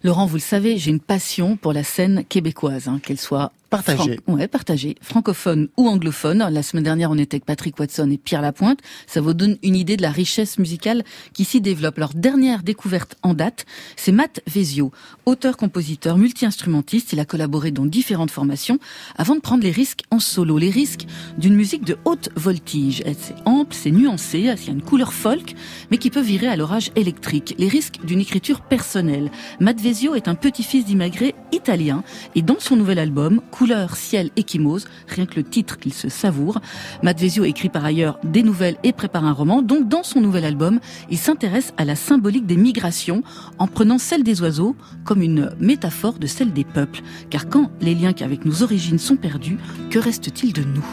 [0.02, 4.18] Laurent, vous le savez, j'ai une passion pour la scène québécoise, hein, qu'elle soit Partagée.
[4.26, 6.46] Fran- ouais, partagée, francophone ou anglophone.
[6.50, 8.78] La semaine dernière, on était avec Patrick Watson et Pierre Lapointe.
[9.06, 11.98] Ça vous donne une idée de la richesse musicale qui s'y développe.
[11.98, 13.64] Leur dernière découverte en date,
[13.96, 14.92] c'est Matt Vezio,
[15.26, 17.12] auteur-compositeur, multi-instrumentiste.
[17.12, 18.78] Il a collaboré dans différentes formations
[19.16, 21.06] avant de prendre les risques en solo, les risques
[21.38, 23.02] d'une musique de haute voltige.
[23.18, 25.54] C'est ample, c'est nuancé, il y a une couleur folk,
[25.90, 27.54] mais qui peut virer à l'orage électrique.
[27.58, 29.30] Les risques d'une écriture personnelle.
[29.60, 32.04] Matt Vezio est un petit-fils d'immigrés italiens
[32.34, 36.60] et dans son nouvel album, Couleur, ciel, échymose, rien que le titre qu'il se savoure,
[37.04, 39.62] Matt Vezio écrit par ailleurs des nouvelles et prépare un roman.
[39.62, 43.22] Donc dans son nouvel album, il s'intéresse à la symbolique des migrations
[43.58, 47.02] en prenant celle des oiseaux comme une métaphore de celle des peuples.
[47.30, 49.58] Car quand les liens qu'avec nos origines sont perdus,
[49.90, 50.84] que reste-t-il de nous?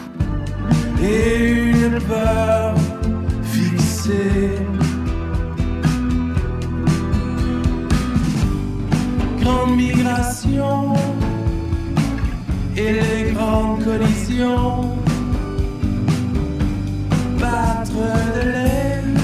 [1.02, 1.72] Et.
[9.40, 10.99] Grande migration
[12.76, 14.96] et les grandes collisions.
[17.38, 17.92] Battre
[18.34, 19.16] de l'aile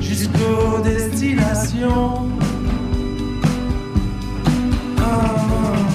[0.00, 2.28] jusqu'aux destinations.
[4.98, 5.93] Ah.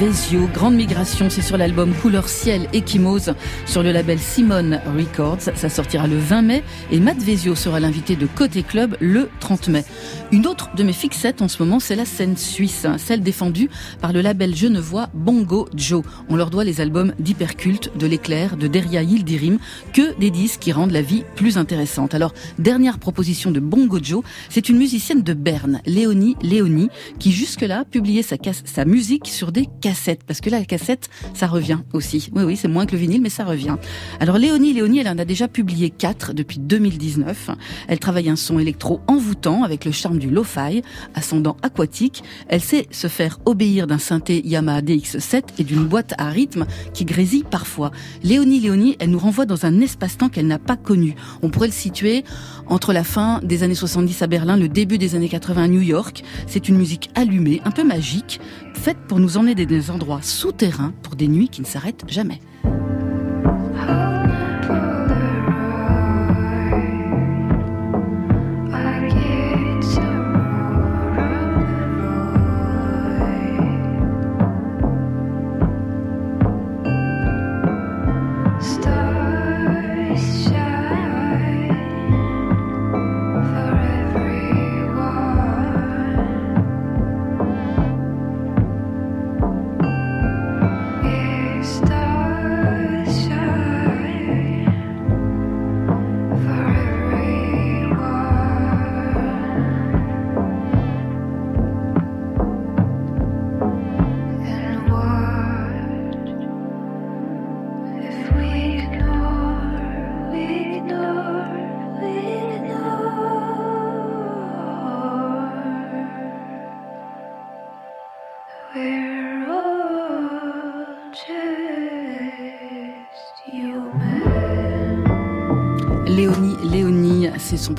[0.00, 3.34] Vezio, Grande Migration, c'est sur l'album Couleur Ciel Échymose
[3.66, 5.42] sur le label Simone Records.
[5.54, 9.68] Ça sortira le 20 mai et Matt Vezio sera l'invité de Côté Club le 30
[9.68, 9.84] mai.
[10.32, 13.68] Une autre de mes fixettes en ce moment, c'est la scène suisse, celle défendue
[14.00, 16.02] par le label genevois Bongo Joe.
[16.30, 19.58] On leur doit les albums d'Hyperculte, de l'Éclair, de Deria Yildirim,
[19.92, 22.14] que des disques qui rendent la vie plus intéressante.
[22.14, 27.84] Alors, dernière proposition de Bongo Joe, c'est une musicienne de Berne, Léonie Léonie, qui jusque-là
[27.84, 29.89] publiait sa, sa musique sur des cassettes,
[30.26, 32.30] parce que la cassette, ça revient aussi.
[32.34, 33.76] Oui, oui, c'est moins que le vinyle, mais ça revient.
[34.20, 37.50] Alors Léonie Léonie, elle en a déjà publié quatre depuis 2019.
[37.88, 40.82] Elle travaille un son électro envoûtant avec le charme du lo-fi,
[41.14, 42.22] ascendant aquatique.
[42.48, 47.04] Elle sait se faire obéir d'un synthé Yamaha DX7 et d'une boîte à rythme qui
[47.04, 47.90] grésille parfois.
[48.22, 51.14] Léonie Léonie, elle nous renvoie dans un espace-temps qu'elle n'a pas connu.
[51.42, 52.24] On pourrait le situer
[52.66, 55.80] entre la fin des années 70 à Berlin, le début des années 80 à New
[55.80, 56.22] York.
[56.46, 58.40] C'est une musique allumée, un peu magique,
[58.74, 62.40] faite pour nous emmener dans endroits souterrains pour des nuits qui ne s'arrêtent jamais.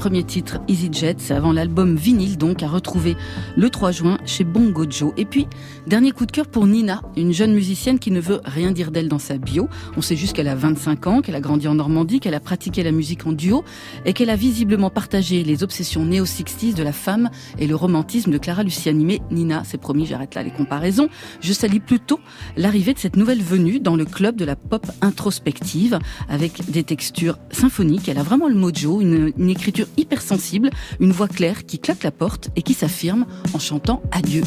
[0.01, 3.15] Premier titre EasyJet, c'est avant l'album vinyle donc à retrouver
[3.55, 5.13] le 3 juin chez Bongo Joe.
[5.15, 5.45] Et puis,
[5.85, 9.07] dernier coup de cœur pour Nina, une jeune musicienne qui ne veut rien dire d'elle
[9.07, 9.69] dans sa bio.
[9.95, 12.81] On sait juste qu'elle a 25 ans, qu'elle a grandi en Normandie, qu'elle a pratiqué
[12.81, 13.63] la musique en duo
[14.03, 18.39] et qu'elle a visiblement partagé les obsessions néo-60s de la femme et le romantisme de
[18.39, 19.05] Clara Luciani.
[19.05, 21.09] Mais Nina, c'est promis, j'arrête là les comparaisons.
[21.41, 22.19] Je salue plutôt
[22.57, 27.37] l'arrivée de cette nouvelle venue dans le club de la pop introspective avec des textures
[27.51, 28.09] symphoniques.
[28.09, 32.11] Elle a vraiment le mojo, une, une écriture hypersensible, une voix claire qui claque la
[32.11, 34.43] porte et qui s'affirme en chantant Adieu.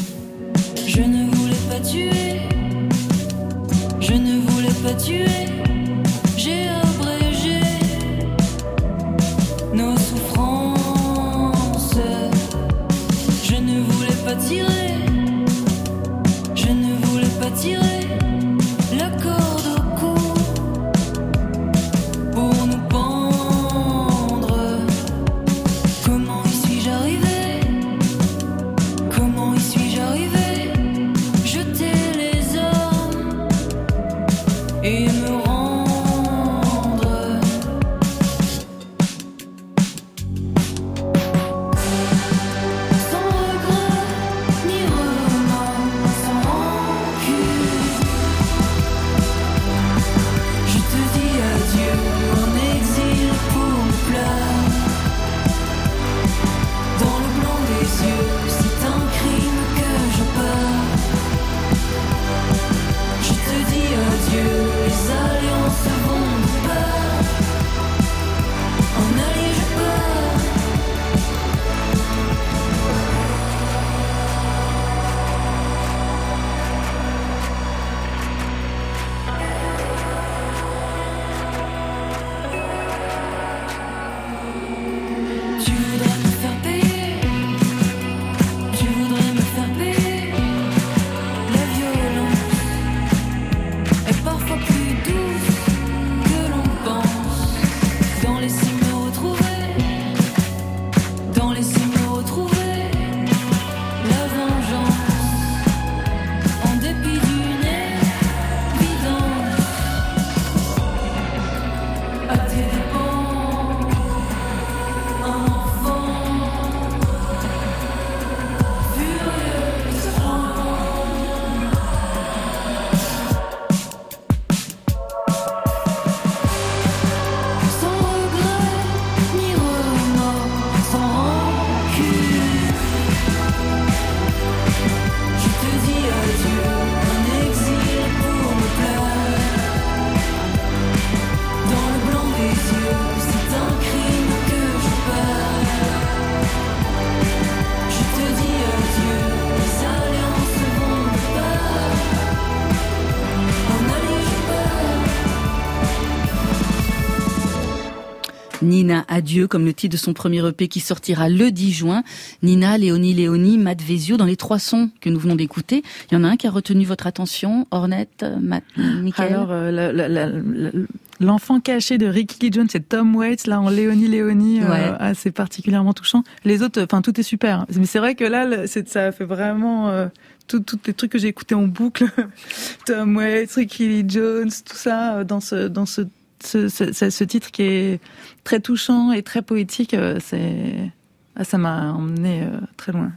[158.85, 162.03] Nina Adieu, comme le titre de son premier EP qui sortira le 10 juin.
[162.43, 165.81] Nina, Léonie, Léonie, Matt Vezio, dans les trois sons que nous venons d'écouter.
[166.11, 170.71] Il y en a un qui a retenu votre attention, Ornette, Matt, Michael Alors, euh,
[171.19, 175.13] l'enfant caché de Ricky Lee Jones, c'est Tom Waits, là, en Léonie, Léonie, euh, ah,
[175.15, 176.23] c'est particulièrement touchant.
[176.43, 177.65] Les autres, enfin, tout est super.
[177.75, 180.07] Mais c'est vrai que là, ça fait vraiment, euh,
[180.47, 182.05] tout- tous les trucs que j'ai écoutés en boucle.
[182.85, 186.01] Tom Waits, Ricky Lee Jones, tout ça, euh, dans ce, dans ce,
[186.43, 187.99] ce, ce, ce- ce titre qui est
[188.43, 190.91] très touchant et très poétique, euh, c'est,
[191.35, 193.11] ah, ça m'a emmené euh, très loin.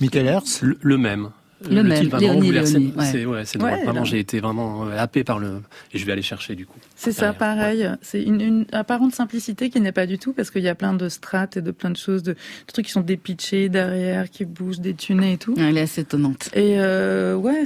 [0.00, 0.62] Michael Hertz?
[0.62, 1.30] Le, le même.
[1.70, 2.52] Le même, Léonie.
[2.52, 3.04] Léonie, ouais.
[3.04, 3.72] C'est ouais, c'est drôle.
[3.72, 5.60] Ouais, vraiment, j'ai été vraiment euh, happé par le.
[5.92, 6.78] Et je vais aller chercher du coup.
[6.96, 7.86] C'est ça, pareil.
[8.00, 10.94] C'est une, une apparente simplicité qui n'est pas du tout parce qu'il y a plein
[10.94, 14.46] de strates et de plein de choses, de, de trucs qui sont dépitchés derrière, qui
[14.46, 15.54] bougent, détunés et tout.
[15.58, 16.48] Elle est assez étonnante.
[16.54, 17.64] Et euh, ouais,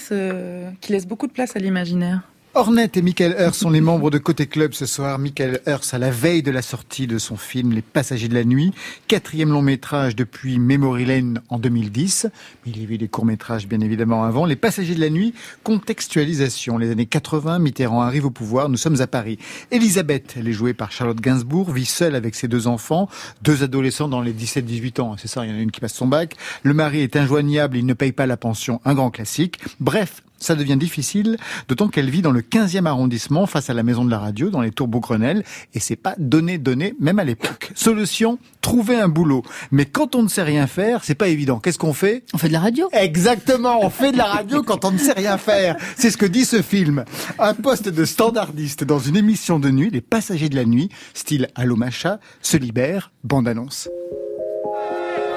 [0.81, 2.23] qui laisse beaucoup de place à l'imaginaire.
[2.57, 5.19] Ornette et Michael Hearst sont les membres de Côté Club ce soir.
[5.19, 8.45] Michael Hearst à la veille de la sortie de son film Les Passagers de la
[8.45, 8.73] Nuit,
[9.09, 12.29] quatrième long métrage depuis Memory Lane en 2010.
[12.65, 14.47] Mais il y avait des courts métrages bien évidemment avant.
[14.47, 15.35] Les Passagers de la Nuit,
[15.65, 16.79] contextualisation.
[16.79, 18.69] Les années 80, Mitterrand arrive au pouvoir.
[18.69, 19.37] Nous sommes à Paris.
[19.73, 23.09] Elisabeth, elle est jouée par Charlotte Gainsbourg, vit seule avec ses deux enfants,
[23.43, 25.17] deux adolescents dans les 17-18 ans.
[25.19, 26.37] C'est ça, il y en a une qui passe son bac.
[26.63, 29.59] Le mari est injoignable, il ne paye pas la pension, un grand classique.
[29.81, 31.37] Bref, ça devient difficile,
[31.69, 34.61] d'autant qu'elle vit dans le 15e arrondissement, face à la maison de la radio, dans
[34.61, 37.73] les tours Beaugrenelle, et c'est pas donné, donné, même à l'époque.
[37.75, 39.43] Solution, trouver un boulot.
[39.71, 41.59] Mais quand on ne sait rien faire, c'est pas évident.
[41.59, 42.25] Qu'est-ce qu'on fait?
[42.35, 45.13] On fait de la radio Exactement, on fait de la radio quand on ne sait
[45.13, 45.77] rien faire.
[45.97, 47.05] C'est ce que dit ce film.
[47.39, 51.49] Un poste de standardiste dans une émission de nuit, Les Passagers de la Nuit, style
[51.55, 53.89] Allo Macha, se libère, bande-annonce.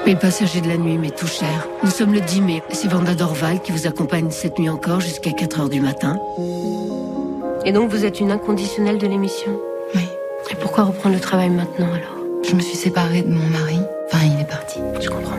[0.08, 1.68] Les passagers de la nuit, mais tout cher.
[1.84, 2.62] Nous sommes le 10 mai.
[2.70, 6.18] C'est Vanda Dorval qui vous accompagne cette nuit encore jusqu'à 4 heures du matin.
[7.66, 9.60] Et donc vous êtes une inconditionnelle de l'émission?
[9.94, 10.08] Oui.
[10.50, 12.16] Et pourquoi reprendre le travail maintenant alors?
[12.42, 13.80] Je me suis séparée de mon mari.
[14.06, 14.78] Enfin, il est parti.
[14.98, 15.36] Je comprends.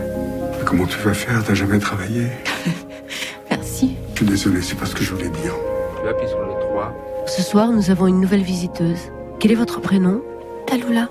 [0.68, 1.44] Comment tu vas faire?
[1.44, 2.28] T'as jamais travaillé?
[3.50, 3.96] Merci.
[4.14, 5.56] Je suis désolé, c'est pas ce que je voulais dire.
[6.00, 7.26] Tu appuies sur le 3.
[7.26, 9.00] Ce soir, nous avons une nouvelle visiteuse.
[9.40, 10.22] Quel est votre prénom?
[10.68, 11.10] Taloula.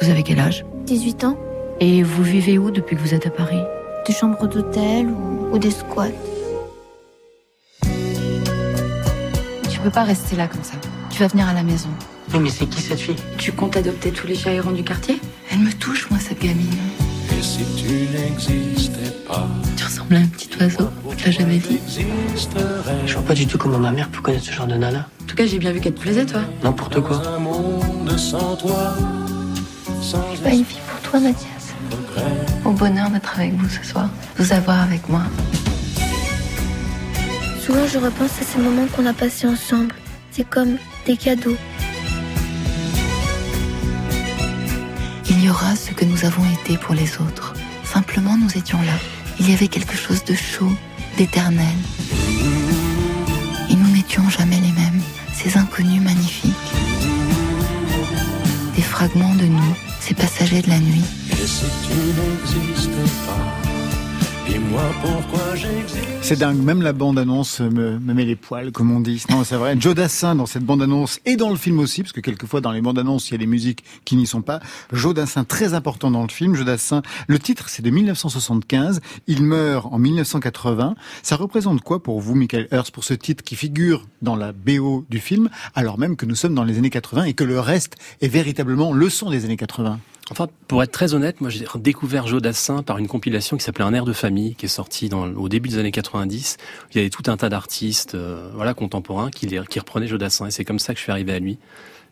[0.00, 0.64] Vous avez quel âge?
[0.86, 1.36] 18 ans
[1.80, 3.60] Et vous vivez où depuis que vous êtes à Paris?
[4.06, 6.06] Des chambres d'hôtel ou, ou des squats
[9.70, 10.74] Tu peux pas rester là comme ça.
[11.10, 11.88] Tu vas venir à la maison.
[12.32, 13.16] Oui, mais c'est qui cette fille?
[13.36, 15.20] Tu comptes adopter tous les chats du quartier?
[15.52, 16.66] Elle me touche, moi, cette gamine.
[17.30, 19.46] Et si tu n'existais pas,
[19.76, 20.88] Tu ressembles à un petit oiseau.
[21.16, 21.78] Tu l'as jamais dit
[23.06, 25.08] Je vois pas du tout comment ma mère peut connaître ce genre de nana.
[25.22, 26.40] En tout cas, j'ai bien vu qu'elle te plaisait, toi.
[26.64, 27.20] N'importe quoi.
[27.26, 28.94] un monde sans toi,
[30.00, 31.55] sans Je suis pas une fille pour toi, Mathias.
[32.64, 34.08] Au bonheur d'être avec vous ce soir.
[34.36, 35.22] De vous avoir avec moi.
[37.64, 39.94] Souvent, je repense à ces moments qu'on a passés ensemble.
[40.30, 40.76] C'est comme
[41.06, 41.56] des cadeaux.
[45.28, 47.54] Il y aura ce que nous avons été pour les autres.
[47.84, 48.92] Simplement, nous étions là.
[49.40, 50.72] Il y avait quelque chose de chaud,
[51.18, 51.76] d'éternel.
[53.70, 55.00] Et nous n'étions jamais les mêmes.
[55.34, 56.52] Ces inconnus magnifiques.
[58.74, 61.04] Des fragments de nous, ces passagers de la nuit.
[66.22, 69.22] C'est dingue, même la bande-annonce me, me met les poils, comme on dit.
[69.30, 69.76] Non, c'est vrai.
[69.78, 72.80] Joe Dassin, dans cette bande-annonce, et dans le film aussi, parce que quelquefois, dans les
[72.80, 74.58] bandes-annonces, il y a des musiques qui n'y sont pas.
[74.92, 76.56] Joe Dassin, très important dans le film.
[76.56, 79.00] Joe Dassin, le titre, c'est de 1975.
[79.28, 80.96] Il meurt en 1980.
[81.22, 85.04] Ça représente quoi pour vous, Michael Hearst, pour ce titre qui figure dans la BO
[85.10, 87.94] du film, alors même que nous sommes dans les années 80 et que le reste
[88.20, 90.00] est véritablement le son des années 80?
[90.30, 93.84] Enfin, pour être très honnête, moi j'ai découvert Joe Dassin par une compilation qui s'appelait
[93.84, 96.56] Un air de famille, qui est sortie dans, au début des années 90.
[96.92, 100.18] Il y avait tout un tas d'artistes, euh, voilà, contemporains qui, les- qui reprenaient Joe
[100.18, 101.58] Dassin, et c'est comme ça que je suis arrivé à lui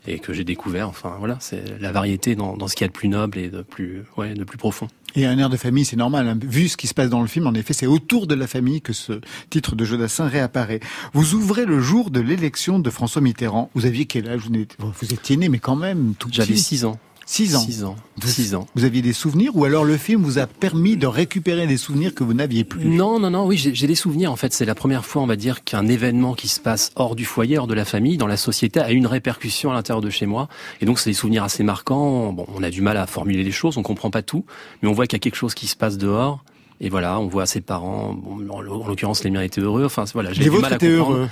[0.07, 0.89] et que j'ai découvert.
[0.89, 3.49] Enfin, voilà, c'est la variété dans, dans ce qu'il y a de plus noble et
[3.49, 4.87] de plus, ouais, de plus profond.
[5.17, 6.29] Et un air de famille, c'est normal.
[6.29, 6.39] hein.
[6.41, 8.81] Vu ce qui se passe dans le film, en effet, c'est autour de la famille
[8.81, 10.81] que ce titre de Jodassin réapparaît.
[11.15, 13.71] Vous ouvrez le jour de l'élection de François Mitterrand.
[13.75, 14.43] Vous aviez quel âge?
[14.49, 16.63] Vous, étiez- vous étiez né, mais quand même tout J'avais petit.
[16.63, 16.99] 6 ans.
[17.27, 17.61] Six ans.
[17.61, 17.97] 6 ans.
[18.21, 18.67] Vous- 6 ans.
[18.75, 22.15] Vous aviez des souvenirs ou alors le film vous a permis de récupérer des souvenirs
[22.15, 22.85] que vous n'aviez plus?
[22.85, 24.31] Non, non, non, oui, j'ai des souvenirs.
[24.31, 27.17] En fait, c'est la première fois, on va dire, qu'un événement qui se passe hors
[27.17, 30.11] du foyer, hors de la famille, dans la société, a une répercussion à l'intérieur de
[30.11, 30.49] chez moi.
[30.81, 32.33] Et donc, c'est des souvenirs assez marquants.
[32.33, 34.45] Bon, on a du mal à formuler les choses, on comprend pas tout,
[34.83, 36.45] mais on voit qu'il y a quelque chose qui se passe dehors.
[36.81, 38.13] Et voilà, on voit ses parents.
[38.13, 39.85] Bon, en l'occurrence, les miens étaient heureux.
[39.87, 41.17] Enfin, voilà, j'ai Les du vôtres mal à étaient comprendre.
[41.19, 41.29] heureux.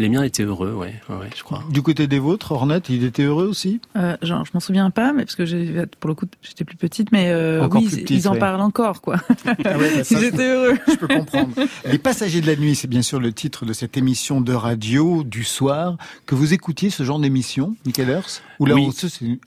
[0.00, 1.62] Les miens étaient heureux, ouais, ouais, je crois.
[1.68, 3.80] Du côté des vôtres, Ornette, il était heureux aussi?
[3.96, 6.76] Euh, genre, je m'en souviens pas, mais parce que j'ai, pour le coup, j'étais plus
[6.78, 8.38] petite, mais euh, Encore oui, plus ils- petite, ils en ouais.
[8.38, 9.16] parlent encore, quoi.
[9.46, 10.78] Ah ouais, bah ça, ils je étaient heureux.
[10.88, 11.50] Je peux comprendre.
[11.84, 15.22] Les Passagers de la nuit, c'est bien sûr le titre de cette émission de radio
[15.22, 15.98] du soir.
[16.24, 18.90] Que vous écoutiez ce genre d'émission, Michael Hers ou là, Oui.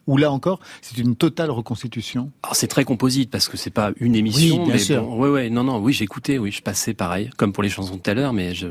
[0.05, 2.29] ou là encore, c'est une totale reconstitution?
[2.43, 5.01] Alors c'est très composite parce que c'est pas une émission, Oui, bien mais sûr.
[5.03, 7.95] bon, ouais, ouais, non, non, oui, j'écoutais, oui, je passais pareil, comme pour les chansons
[7.95, 8.67] de tout à l'heure, mais je,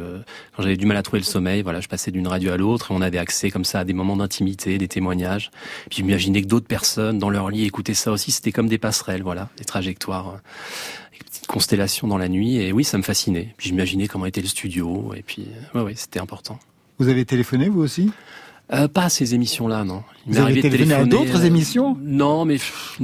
[0.57, 2.91] quand j'avais du mal à trouver le sommeil, voilà, je passais d'une radio à l'autre
[2.91, 5.51] et on avait accès comme ça à des moments d'intimité, des témoignages.
[5.91, 9.23] Puis j'imaginais que d'autres personnes dans leur lit écoutaient ça aussi, c'était comme des passerelles,
[9.23, 10.39] voilà, des trajectoires, euh,
[11.19, 12.57] des petites constellations dans la nuit.
[12.57, 13.55] Et oui, ça me fascinait.
[13.57, 16.59] Puis j'imaginais comment était le studio, et puis, euh, ouais, ouais, c'était important.
[16.99, 18.11] Vous avez téléphoné, vous aussi?
[18.73, 20.03] Euh, pas à ces émissions-là, non.
[20.27, 21.97] Il Vous m'est avez arrivé de téléphoné à téléphoner, d'autres euh, émissions?
[22.01, 22.57] Non, mais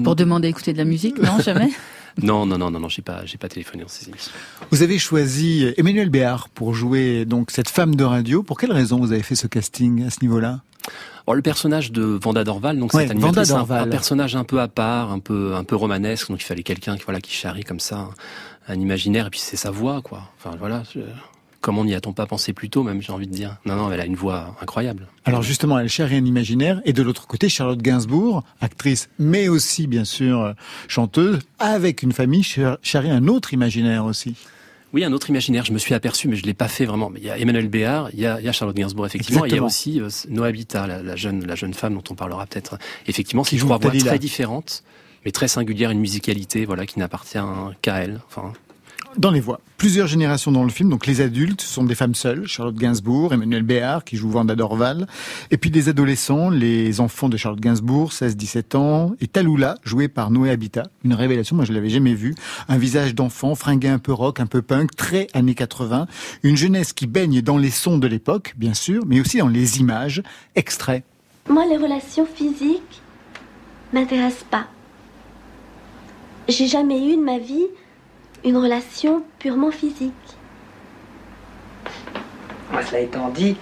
[0.02, 1.70] Pour demander à écouter de la musique, non, jamais
[2.22, 4.32] non, non, non, non, non, j'ai pas, j'ai pas téléphoné dans ces émissions.
[4.70, 8.42] Vous avez choisi Emmanuel Béard pour jouer donc cette femme de radio.
[8.42, 10.62] Pour quelle raison vous avez fait ce casting à ce niveau-là?
[11.26, 14.68] Alors, le personnage de Vanda Dorval, donc Ouais, cette animatrice, un- personnage un peu à
[14.68, 17.80] part, un peu un peu romanesque, donc il fallait quelqu'un qui voilà qui charrie comme
[17.80, 18.08] ça
[18.68, 20.22] un, un imaginaire et puis c'est sa voix quoi.
[20.38, 21.00] Enfin voilà, je-
[21.60, 23.56] comment n'y a-t-on pas pensé plus tôt même j'ai envie de dire?
[23.66, 25.06] Non non, elle a une voix incroyable.
[25.24, 29.86] Alors justement, elle charrie un imaginaire, et de l'autre côté, Charlotte Gainsbourg, actrice, mais aussi
[29.86, 30.52] bien sûr euh,
[30.86, 34.34] chanteuse, avec une famille, char- charrie un autre imaginaire aussi.
[34.94, 37.10] Oui, un autre imaginaire, je me suis aperçu, mais je l'ai pas fait vraiment.
[37.10, 39.44] Mais il y a Emmanuel Béard, il y a, il y a Charlotte Gainsbourg, effectivement,
[39.44, 42.14] et il y a aussi euh, Nohabita, la, la jeune, la jeune femme dont on
[42.14, 42.78] parlera peut-être.
[43.06, 44.84] Effectivement, c'est trois voix très différentes,
[45.26, 47.38] mais très singulières, une musicalité, voilà, qui n'appartient
[47.82, 48.20] qu'à elle.
[48.28, 48.54] Enfin,
[49.16, 49.60] Dans les voix.
[49.78, 50.90] Plusieurs générations dans le film.
[50.90, 52.46] Donc les adultes sont des femmes seules.
[52.46, 55.06] Charlotte Gainsbourg, Emmanuel Béard qui joue Vanda Dorval.
[55.50, 59.14] Et puis des adolescents, les enfants de Charlotte Gainsbourg, 16-17 ans.
[59.20, 60.84] Et Talula, joué par Noé Habitat.
[61.04, 62.34] Une révélation, moi je l'avais jamais vue.
[62.68, 66.06] Un visage d'enfant, fringué un peu rock, un peu punk, très années 80.
[66.42, 69.80] Une jeunesse qui baigne dans les sons de l'époque, bien sûr, mais aussi dans les
[69.80, 70.22] images.
[70.54, 71.02] Extrait.
[71.48, 73.00] Moi, les relations physiques
[73.92, 74.66] m'intéressent pas.
[76.48, 77.66] J'ai jamais eu de ma vie
[78.44, 80.12] une relation purement physique.
[82.72, 83.56] Moi, cela étant dit,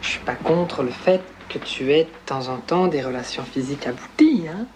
[0.00, 3.44] je suis pas contre le fait que tu aies de temps en temps des relations
[3.44, 4.66] physiques abouties, hein.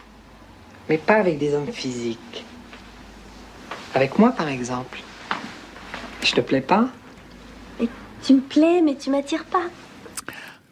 [0.88, 2.44] Mais pas avec des hommes physiques.
[3.94, 5.00] Avec moi, par exemple.
[6.22, 6.88] Je te plais pas?
[8.22, 9.62] Tu me plais, mais tu m'attires pas.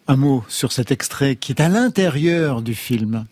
[0.07, 3.25] Un mot sur cet extrait qui est à l'intérieur du film.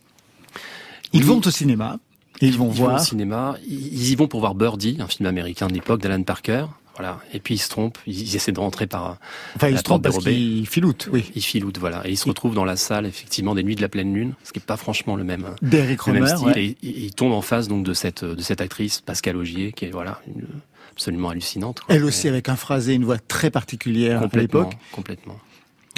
[1.11, 1.28] Ils Oui.
[1.28, 1.97] vont au cinéma.
[2.44, 3.02] Et ils vont ils vont voir.
[3.02, 3.56] au cinéma.
[3.68, 6.66] Ils y vont pour voir Birdie, un film américain de l'époque d'Alan Parker.
[6.96, 7.20] Voilà.
[7.34, 7.98] Et puis ils se trompent.
[8.06, 9.18] Ils, essaient de rentrer par.
[9.56, 11.32] Enfin, ils se trompent parce qu'ils filoutent, oui.
[11.36, 12.08] Ils filoutent, voilà.
[12.08, 14.52] Et ils se retrouvent dans la salle, effectivement, des nuits de la pleine lune, ce
[14.52, 15.56] qui est pas franchement le même.
[15.64, 16.48] D'Eric le même Romer, style.
[16.48, 16.78] ouais.
[16.84, 19.91] Et ils tombent en face donc de cette de cette actrice Pascal Augier, qui est
[19.91, 20.46] voilà une-
[20.91, 21.80] absolument hallucinante.
[21.80, 21.96] quoi.
[21.96, 24.74] Elle aussi avec un phrasé, une voix très particulière à l'époque.
[24.91, 25.38] complètement.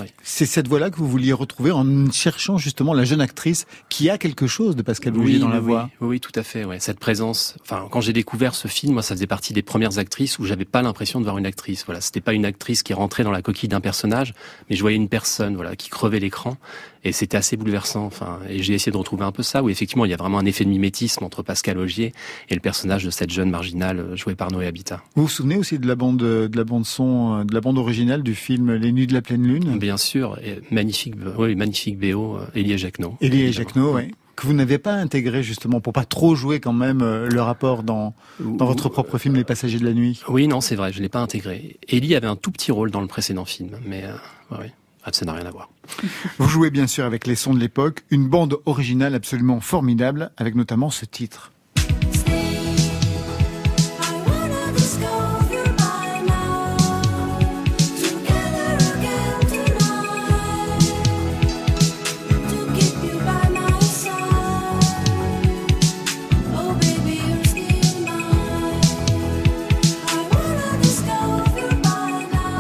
[0.02, 0.08] Oui.
[0.24, 4.18] C'est cette voix-là que vous vouliez retrouver en cherchant justement la jeune actrice qui a
[4.18, 5.90] quelque chose de Pascal Augier dans la oui, voix.
[6.02, 6.66] Oui, oui, tout à fait.
[6.66, 6.80] Ouais.
[6.80, 7.56] Cette présence.
[7.62, 10.66] Enfin, quand j'ai découvert ce film, moi, ça faisait partie des premières actrices où j'avais
[10.66, 11.86] pas l'impression de voir une actrice.
[11.86, 14.34] Voilà, c'était pas une actrice qui rentrait dans la coquille d'un personnage,
[14.70, 16.58] mais je voyais une personne, voilà, qui crevait l'écran,
[17.06, 18.06] et c'était assez bouleversant.
[18.06, 20.40] Enfin, et j'ai essayé de retrouver un peu ça, où effectivement, il y a vraiment
[20.40, 22.12] un effet de mimétisme entre Pascal Augier
[22.50, 25.02] et le personnage de cette jeune marginale euh, jouée par Noé Habitat.
[25.16, 27.78] Vous vous souvenez aussi de la bande de la bande son, euh, de la bande
[27.78, 29.78] originale du film Les Nuits de la pleine lune?
[29.78, 33.18] Bien sûr, et magnifique, oui, magnifique BO, euh, Elie Jacquenot.
[33.22, 33.54] Elie.
[33.54, 34.12] Jacquenot, ouais.
[34.36, 37.84] Que vous n'avez pas intégré justement pour pas trop jouer quand même euh, le rapport
[37.84, 40.22] dans dans votre propre film Les Passagers de la nuit?
[40.28, 41.78] Oui, non, c'est vrai, je l'ai pas intégré.
[41.88, 44.12] Ellie avait un tout petit rôle dans le précédent film, mais euh,
[44.52, 44.74] ouais, ouais.
[45.06, 45.68] Ah.
[46.40, 50.56] Vous jouez bien sûr avec les sons de l'époque, une bande originale absolument formidable, avec
[50.56, 51.52] notamment ce titre.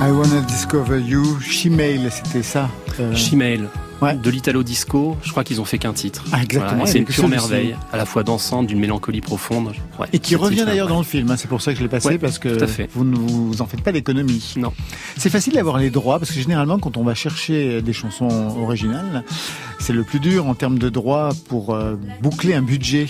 [0.08, 2.70] I wanna discover you, Shemail, c'était ça.
[3.00, 3.68] euh, Chimel,
[4.02, 4.16] Ouais.
[4.16, 6.24] de l'italo disco, je crois qu'ils ont fait qu'un titre.
[6.32, 9.74] Ah, exactement, c'est une pure merveille, à la fois dansante, d'une mélancolie profonde.
[10.00, 11.90] Ouais, Et qui revient d'ailleurs dans le film, hein, c'est pour ça que je l'ai
[11.90, 12.50] passé, Ouais, parce que
[12.94, 14.54] vous ne vous en faites pas d'économie.
[14.58, 14.74] Non.
[15.18, 18.30] C'est facile d'avoir les droits, parce que généralement, quand on va chercher des chansons
[18.60, 19.24] originales,
[19.80, 23.08] c'est le plus dur en termes de droit pour euh, boucler un budget.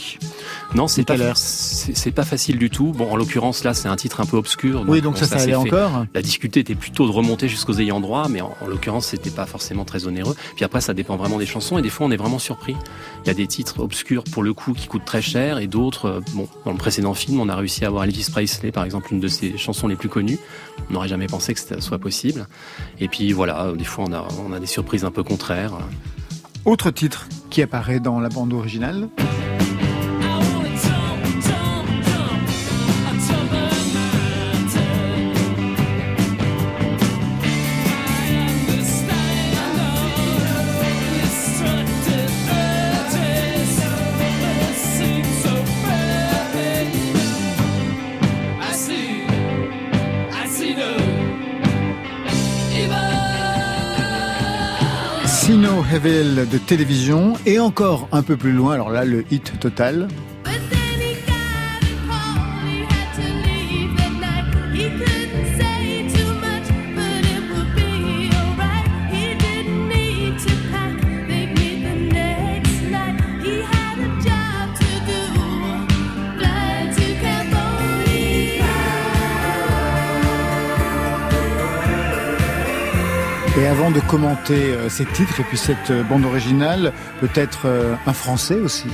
[0.73, 2.91] Non, c'est pas, c'est facile du tout.
[2.91, 4.83] Bon, en l'occurrence, là, c'est un titre un peu obscur.
[4.87, 6.05] Oui, donc ça, ça allait encore.
[6.13, 9.45] La difficulté était plutôt de remonter jusqu'aux ayants droit, mais en, en l'occurrence, c'était pas
[9.45, 10.35] forcément très onéreux.
[10.55, 12.75] Puis après, ça dépend vraiment des chansons, et des fois, on est vraiment surpris.
[13.23, 16.05] Il y a des titres obscurs pour le coup qui coûtent très cher, et d'autres,
[16.05, 19.13] euh, bon, dans le précédent film, on a réussi à avoir Elvis Presley, par exemple,
[19.13, 20.39] une de ses chansons les plus connues.
[20.89, 22.47] On n'aurait jamais pensé que ça soit possible.
[22.99, 25.73] Et puis voilà, des fois, on a des surprises un peu contraires.
[26.65, 29.09] Autre titre qui apparaît dans la bande originale.
[55.93, 60.07] Hevel de télévision et encore un peu plus loin, alors là le hit total.
[83.57, 86.91] Et avant de commenter euh, ces titres et puis cette euh, bande originale,
[87.21, 88.89] peut-être euh, un français aussi.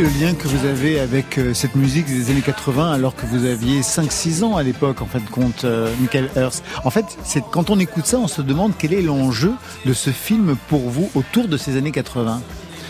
[0.00, 3.44] Le lien que vous avez avec euh, cette musique des années 80 alors que vous
[3.44, 7.42] aviez 5-6 ans à l'époque en fin de compte, euh, Michael Hurst En fait, c'est
[7.50, 9.52] quand on écoute ça, on se demande quel est l'enjeu
[9.84, 12.40] de ce film pour vous autour de ces années 80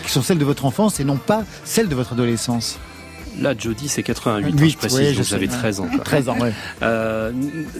[0.05, 2.79] qui sont celles de votre enfance et non pas celles de votre adolescence.
[3.39, 5.87] Là, Jody, c'est 88, hein, Huit, je précise, ouais, donc j'avais 13 ans.
[5.93, 6.03] quoi.
[6.03, 6.53] 13 ans, ouais.
[6.81, 7.31] Euh,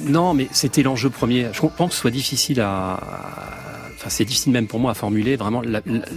[0.08, 1.48] non, mais c'était l'enjeu premier.
[1.54, 3.00] Je pense que ce soit difficile à...
[4.02, 5.36] Enfin, c'est difficile même pour moi à formuler.
[5.36, 5.62] Vraiment,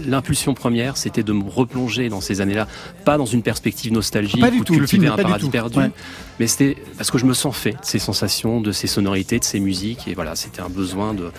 [0.07, 2.67] l'impulsion première, c'était de me replonger dans ces années-là,
[3.05, 5.91] pas dans une perspective nostalgique Pas du ou de tout, cultiver un paradis perdu, Ouais.
[6.41, 9.45] mais c'était parce que je me sens fait de ces sensations, de ces sonorités, de
[9.45, 11.31] ces musiques, et voilà, c'était un besoin de,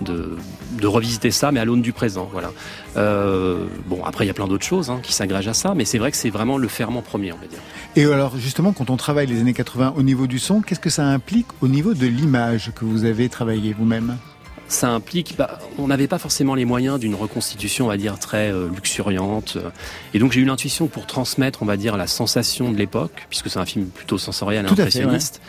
[0.00, 0.36] de,
[0.80, 2.28] de revisiter ça, mais à l'aune du présent.
[2.32, 2.50] Voilà.
[2.96, 5.84] Euh, bon, après, il y a plein d'autres choses hein, qui s'agrègent à ça, mais
[5.84, 7.60] c'est vrai que c'est vraiment le ferment premier, on va dire.
[7.94, 10.90] Et alors justement, quand on travaille les années 80 au niveau du son, qu'est-ce que
[10.90, 14.16] ça implique au niveau de l'image que vous avez travaillé vous-même?
[14.72, 18.50] Ça implique, bah, on n'avait pas forcément les moyens d'une reconstitution, on va dire, très
[18.50, 19.54] euh, luxuriante.
[19.56, 19.70] euh,
[20.14, 23.50] Et donc j'ai eu l'intuition pour transmettre, on va dire, la sensation de l'époque, puisque
[23.50, 25.40] c'est un film plutôt sensoriel, Tout à fait, impressionniste,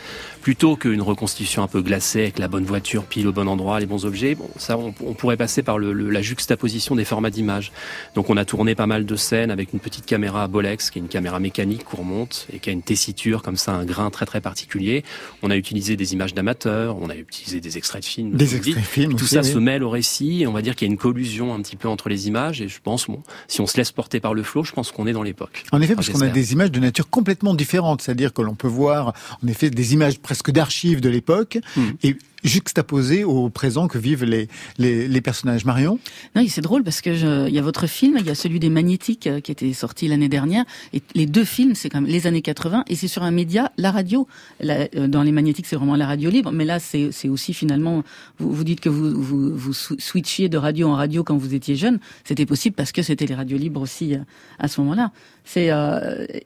[0.44, 3.86] plutôt qu'une reconstitution un peu glacée avec la bonne voiture pile au bon endroit, les
[3.86, 4.34] bons objets.
[4.34, 7.72] Bon, ça, on, on pourrait passer par le, le- la juxtaposition des formats d'image.
[8.14, 11.02] Donc on a tourné pas mal de scènes avec une petite caméra Bolex, qui est
[11.02, 14.26] une caméra mécanique qu'on remonte et qui a une tessiture comme ça, un grain très
[14.26, 15.02] très particulier.
[15.42, 18.32] On a utilisé des images d'amateurs, on a utilisé des extraits de films.
[18.36, 19.50] Des extraits de films Tout aussi, ça oui.
[19.50, 21.76] se mêle au récit et on va dire qu'il y a une collusion un petit
[21.76, 24.42] peu entre les images et je pense, bon, si on se laisse porter par le
[24.42, 25.64] flot, je pense qu'on est dans l'époque.
[25.72, 28.54] En effet, Enfin, parce qu'on a des images de nature complètement différente, c'est-à-dire que l'on
[28.54, 31.90] peut voir en effet des images presque d'archives de l'époque Hmm.
[32.02, 35.64] et juxtaposées au présent que vivent les, les, les personnages.
[35.64, 35.98] Marion
[36.36, 38.70] Non, c'est drôle parce que il y a votre film, il y a celui des
[38.70, 42.26] Magnétiques euh, qui était sorti l'année dernière, et les deux films, c'est quand même les
[42.26, 44.28] années 80, et c'est sur un média, la radio.
[44.62, 48.02] Euh, dans les Magnétiques, c'est vraiment la radio libre, mais là, c'est aussi finalement,
[48.38, 51.76] vous, vous dites que vous, vous, vous switchiez de radio en radio quand vous étiez
[51.76, 54.18] jeune, c'était possible parce que c'était les radios libres aussi euh,
[54.58, 55.12] à ce moment-là.
[55.46, 55.66] C'est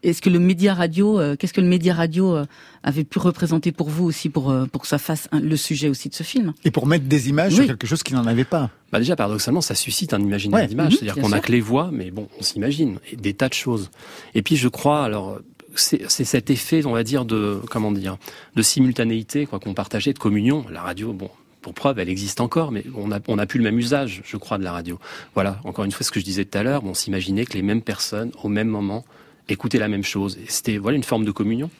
[0.02, 2.36] est-ce que le média radio, qu'est-ce que le média radio
[2.82, 6.14] avait pu représenter pour vous aussi pour pour que ça fasse le sujet aussi de
[6.14, 7.66] ce film Et pour mettre des images sur Oui.
[7.66, 8.70] quelque chose qui n'en avait pas.
[8.92, 10.66] Bah déjà, paradoxalement, ça suscite un imaginaire Ouais.
[10.66, 10.92] d'image.
[10.92, 11.42] Mhm, C'est-à-dire qu'on a sûr.
[11.46, 13.90] que les voix, mais bon, on s'imagine des tas de choses.
[14.34, 15.38] Et puis, je crois, alors,
[15.74, 18.16] c'est cet effet, on va dire, de, comment dire,
[18.56, 20.64] de simultanéité, quoi, qu'on partageait, de communion.
[20.72, 21.30] La radio, bon,
[21.62, 24.36] pour preuve, elle existe encore, mais on a, on a plus le même usage, je
[24.36, 24.98] crois, de la radio.
[25.34, 27.62] Voilà, encore une fois, ce que je disais tout à l'heure, on s'imaginait que les
[27.62, 29.04] mêmes personnes, au même moment,
[29.48, 30.38] écoutaient la même chose.
[30.48, 31.70] C'était, voilà, une forme de communion.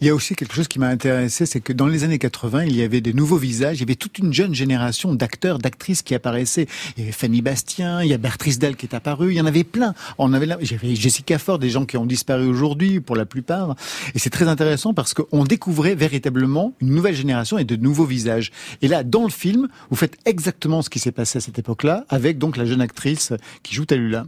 [0.00, 2.64] Il y a aussi quelque chose qui m'a intéressé, c'est que dans les années 80,
[2.64, 6.02] il y avait des nouveaux visages, il y avait toute une jeune génération d'acteurs, d'actrices
[6.02, 6.66] qui apparaissaient.
[6.96, 9.40] Il y avait Fanny Bastien, il y a Bertrice Dalle qui est apparue, il y
[9.40, 9.94] en avait plein.
[10.18, 13.76] On avait là, j'avais Jessica Ford, des gens qui ont disparu aujourd'hui pour la plupart.
[14.14, 18.50] Et c'est très intéressant parce qu'on découvrait véritablement une nouvelle génération et de nouveaux visages.
[18.82, 22.04] Et là, dans le film, vous faites exactement ce qui s'est passé à cette époque-là,
[22.08, 24.24] avec donc la jeune actrice qui joue Talula.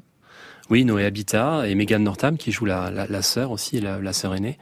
[0.71, 4.59] Oui, Noé Habitat et Megan Northam qui joue la, la, sœur aussi, la sœur aînée.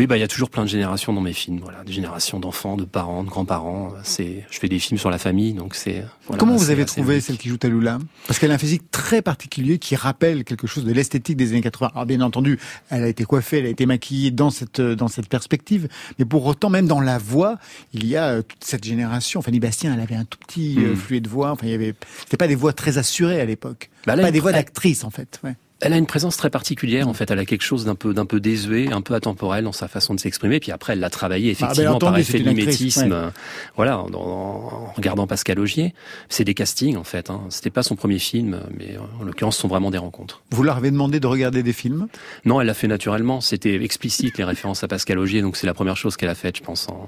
[0.00, 2.40] Oui, bah il y a toujours plein de générations dans mes films, voilà, des générations
[2.40, 3.92] d'enfants, de parents, de grands-parents.
[4.02, 6.06] C'est, je fais des films sur la famille, donc c'est.
[6.26, 9.20] Voilà, Comment vous avez trouvé celle qui joue Talula Parce qu'elle a un physique très
[9.20, 11.90] particulier qui rappelle quelque chose de l'esthétique des années 80.
[11.92, 15.28] Alors bien entendu, elle a été coiffée, elle a été maquillée dans cette dans cette
[15.28, 15.86] perspective,
[16.18, 17.58] mais pour autant, même dans la voix,
[17.92, 19.42] il y a euh, toute cette génération.
[19.42, 20.96] Fanny Bastien, elle avait un tout petit euh, Mm.
[20.96, 21.50] fluet de voix.
[21.50, 24.40] Enfin, il y avait, c'était pas des voix très assurées à l'époque, Bah, pas des
[24.40, 25.40] voix d'actrice en fait.
[25.44, 25.56] Ouais.
[25.82, 27.30] Elle a une présence très particulière en fait.
[27.30, 30.14] Elle a quelque chose d'un peu d'un peu désuet, un peu atemporel dans sa façon
[30.14, 30.60] de s'exprimer.
[30.60, 33.12] Puis après, elle l'a travaillé Ah, effectivement bien par effet de mimétisme.
[33.12, 33.28] ouais.
[33.76, 35.94] Voilà, en, en- regardant Pascal Augier,
[36.28, 37.30] c'est des castings en fait.
[37.30, 37.40] Hein.
[37.48, 40.42] C'était pas son premier film, mais en l'occurrence, ce sont vraiment des rencontres.
[40.50, 42.08] Vous leur avez demandé de regarder des films?
[42.44, 43.40] Non, elle l'a fait naturellement.
[43.40, 46.56] C'était explicite les références à Pascal Augier, donc c'est la première chose qu'elle a faite,
[46.58, 47.06] je pense, en,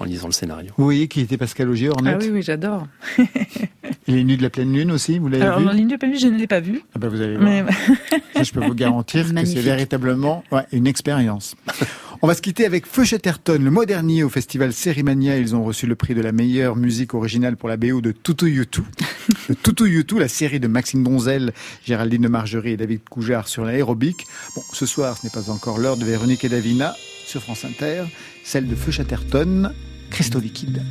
[0.00, 0.72] en lisant le scénario.
[0.76, 2.86] Vous voyez qui était Pascal Augier, Ornette Ah oui, oui, j'adore.
[4.06, 6.18] Les Nuits de la pleine lune aussi, vous l'avez Alors, vu en ligne de Paris,
[6.18, 6.82] je ne l'ai pas vu.
[6.94, 7.48] Ah bah, vous allez voir.
[7.48, 7.64] Mais...
[8.34, 11.54] Ça, je peux vous garantir que c'est véritablement ouais, une expérience.
[12.22, 13.62] On va se quitter avec Feu Chatterton.
[13.62, 17.14] Le mois dernier, au festival Sérimania, ils ont reçu le prix de la meilleure musique
[17.14, 18.82] originale pour la BO de Tutu Yutu.
[19.48, 21.52] De Tutu Yutu, la série de Maxime Donzel,
[21.84, 24.26] Géraldine de Margerie et David Coujard sur l'aérobic.
[24.54, 26.94] Bon, ce soir, ce n'est pas encore l'heure de Véronique et Davina
[27.26, 28.04] sur France Inter,
[28.44, 29.72] celle de Feu Chatterton,
[30.10, 30.82] Cristaux liquide.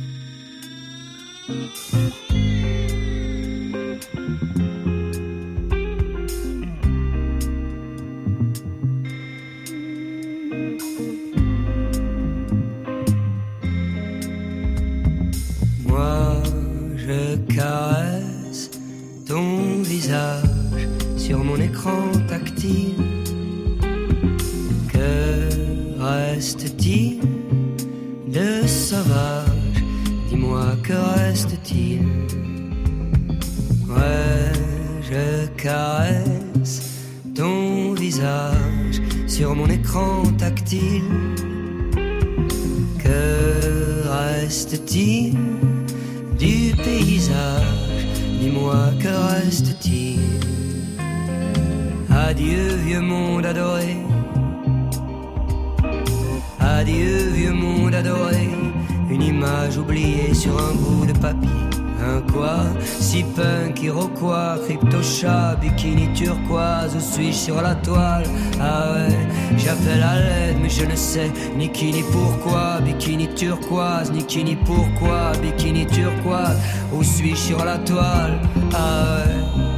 [15.86, 16.42] Moi,
[16.96, 18.70] je caresse
[19.26, 22.94] ton visage sur mon écran tactile.
[24.92, 25.48] Que
[26.00, 27.29] reste-t-il
[31.30, 32.00] reste-t-il
[33.88, 34.52] Ouais,
[35.08, 36.76] je caresse
[37.36, 38.96] ton visage
[39.28, 41.04] sur mon écran tactile.
[43.04, 45.34] Que reste-t-il
[46.36, 48.06] du paysage
[48.40, 50.18] Dis-moi, que reste-t-il
[52.10, 53.96] Adieu, vieux monde adoré.
[56.58, 58.48] Adieu, vieux monde adoré.
[59.10, 61.50] Une image oubliée sur un bout de papier.
[62.00, 68.22] Un quoi Si punk, iroquois, crypto-chat, bikini turquoise, où suis-je sur la toile
[68.60, 69.14] Ah ouais,
[69.58, 72.80] j'appelle à l'aide, mais je ne sais ni qui ni pourquoi.
[72.80, 75.32] Bikini turquoise, ni qui ni pourquoi.
[75.42, 76.56] Bikini turquoise,
[76.92, 78.40] où suis-je sur la toile
[78.72, 79.69] Ah ouais.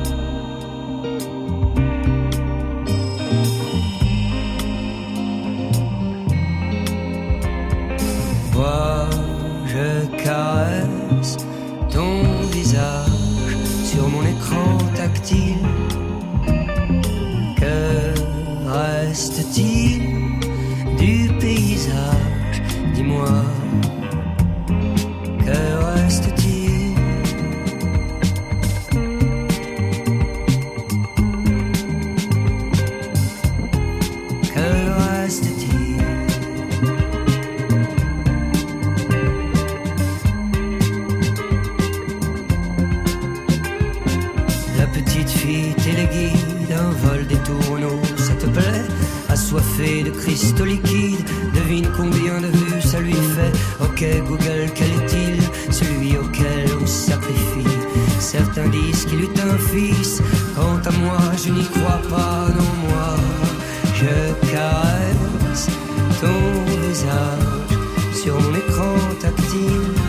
[44.93, 48.85] Petite fille téléguide, un vol des tourneaux, ça te plaît?
[49.29, 51.25] Assoiffé de cristaux liquides,
[51.55, 53.53] devine combien de vues ça lui fait.
[53.81, 55.43] Ok Google, quel est-il?
[55.73, 57.79] Celui auquel on sacrifie.
[58.19, 60.23] Certains disent qu'il eut un fils,
[60.55, 63.17] quant à moi je n'y crois pas, non moi.
[63.95, 65.69] Je caresse
[66.21, 70.02] ton visage sur mon écran tactile.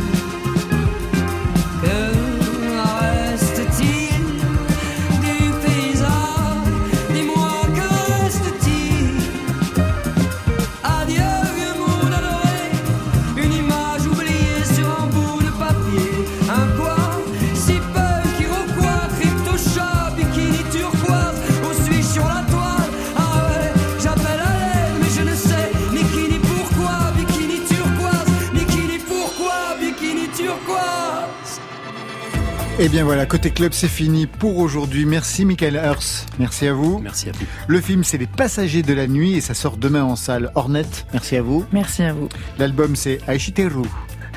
[32.83, 35.05] Et bien voilà, côté club, c'est fini pour aujourd'hui.
[35.05, 36.25] Merci Michael Hers.
[36.37, 36.99] Merci à vous.
[36.99, 37.45] Merci à vous.
[37.67, 40.51] Le film, c'est Les Passagers de la Nuit et ça sort demain en salle.
[40.55, 41.65] Ornette, merci à vous.
[41.71, 42.27] Merci à vous.
[42.59, 43.83] L'album, c'est Aishiteru.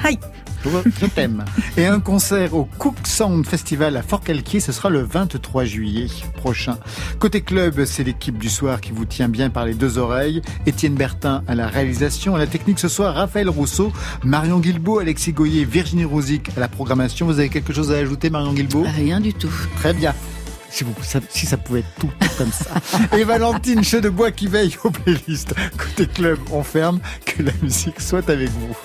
[0.05, 0.17] Hi.
[1.01, 1.45] Je t'aime.
[1.77, 6.07] Et un concert au Cook Sound Festival à Fort-Calquier, ce sera le 23 juillet
[6.37, 6.79] prochain.
[7.19, 10.43] Côté club, c'est l'équipe du soir qui vous tient bien par les deux oreilles.
[10.67, 13.93] Étienne Bertin à la réalisation, à la technique ce soir, Raphaël Rousseau,
[14.25, 17.27] Marion Guilbault, Alexis Goyer, Virginie Rosic à la programmation.
[17.27, 18.85] Vous avez quelque chose à ajouter, Marion Guilbault?
[18.97, 19.53] Rien du tout.
[19.77, 20.15] Très bien.
[20.71, 22.75] Si, vous, ça, si ça pouvait être tout, comme ça.
[23.17, 25.55] Et Valentine, jeu de bois qui veille aux playlists.
[25.79, 27.01] Côté club, on ferme.
[27.25, 28.77] Que la musique soit avec vous.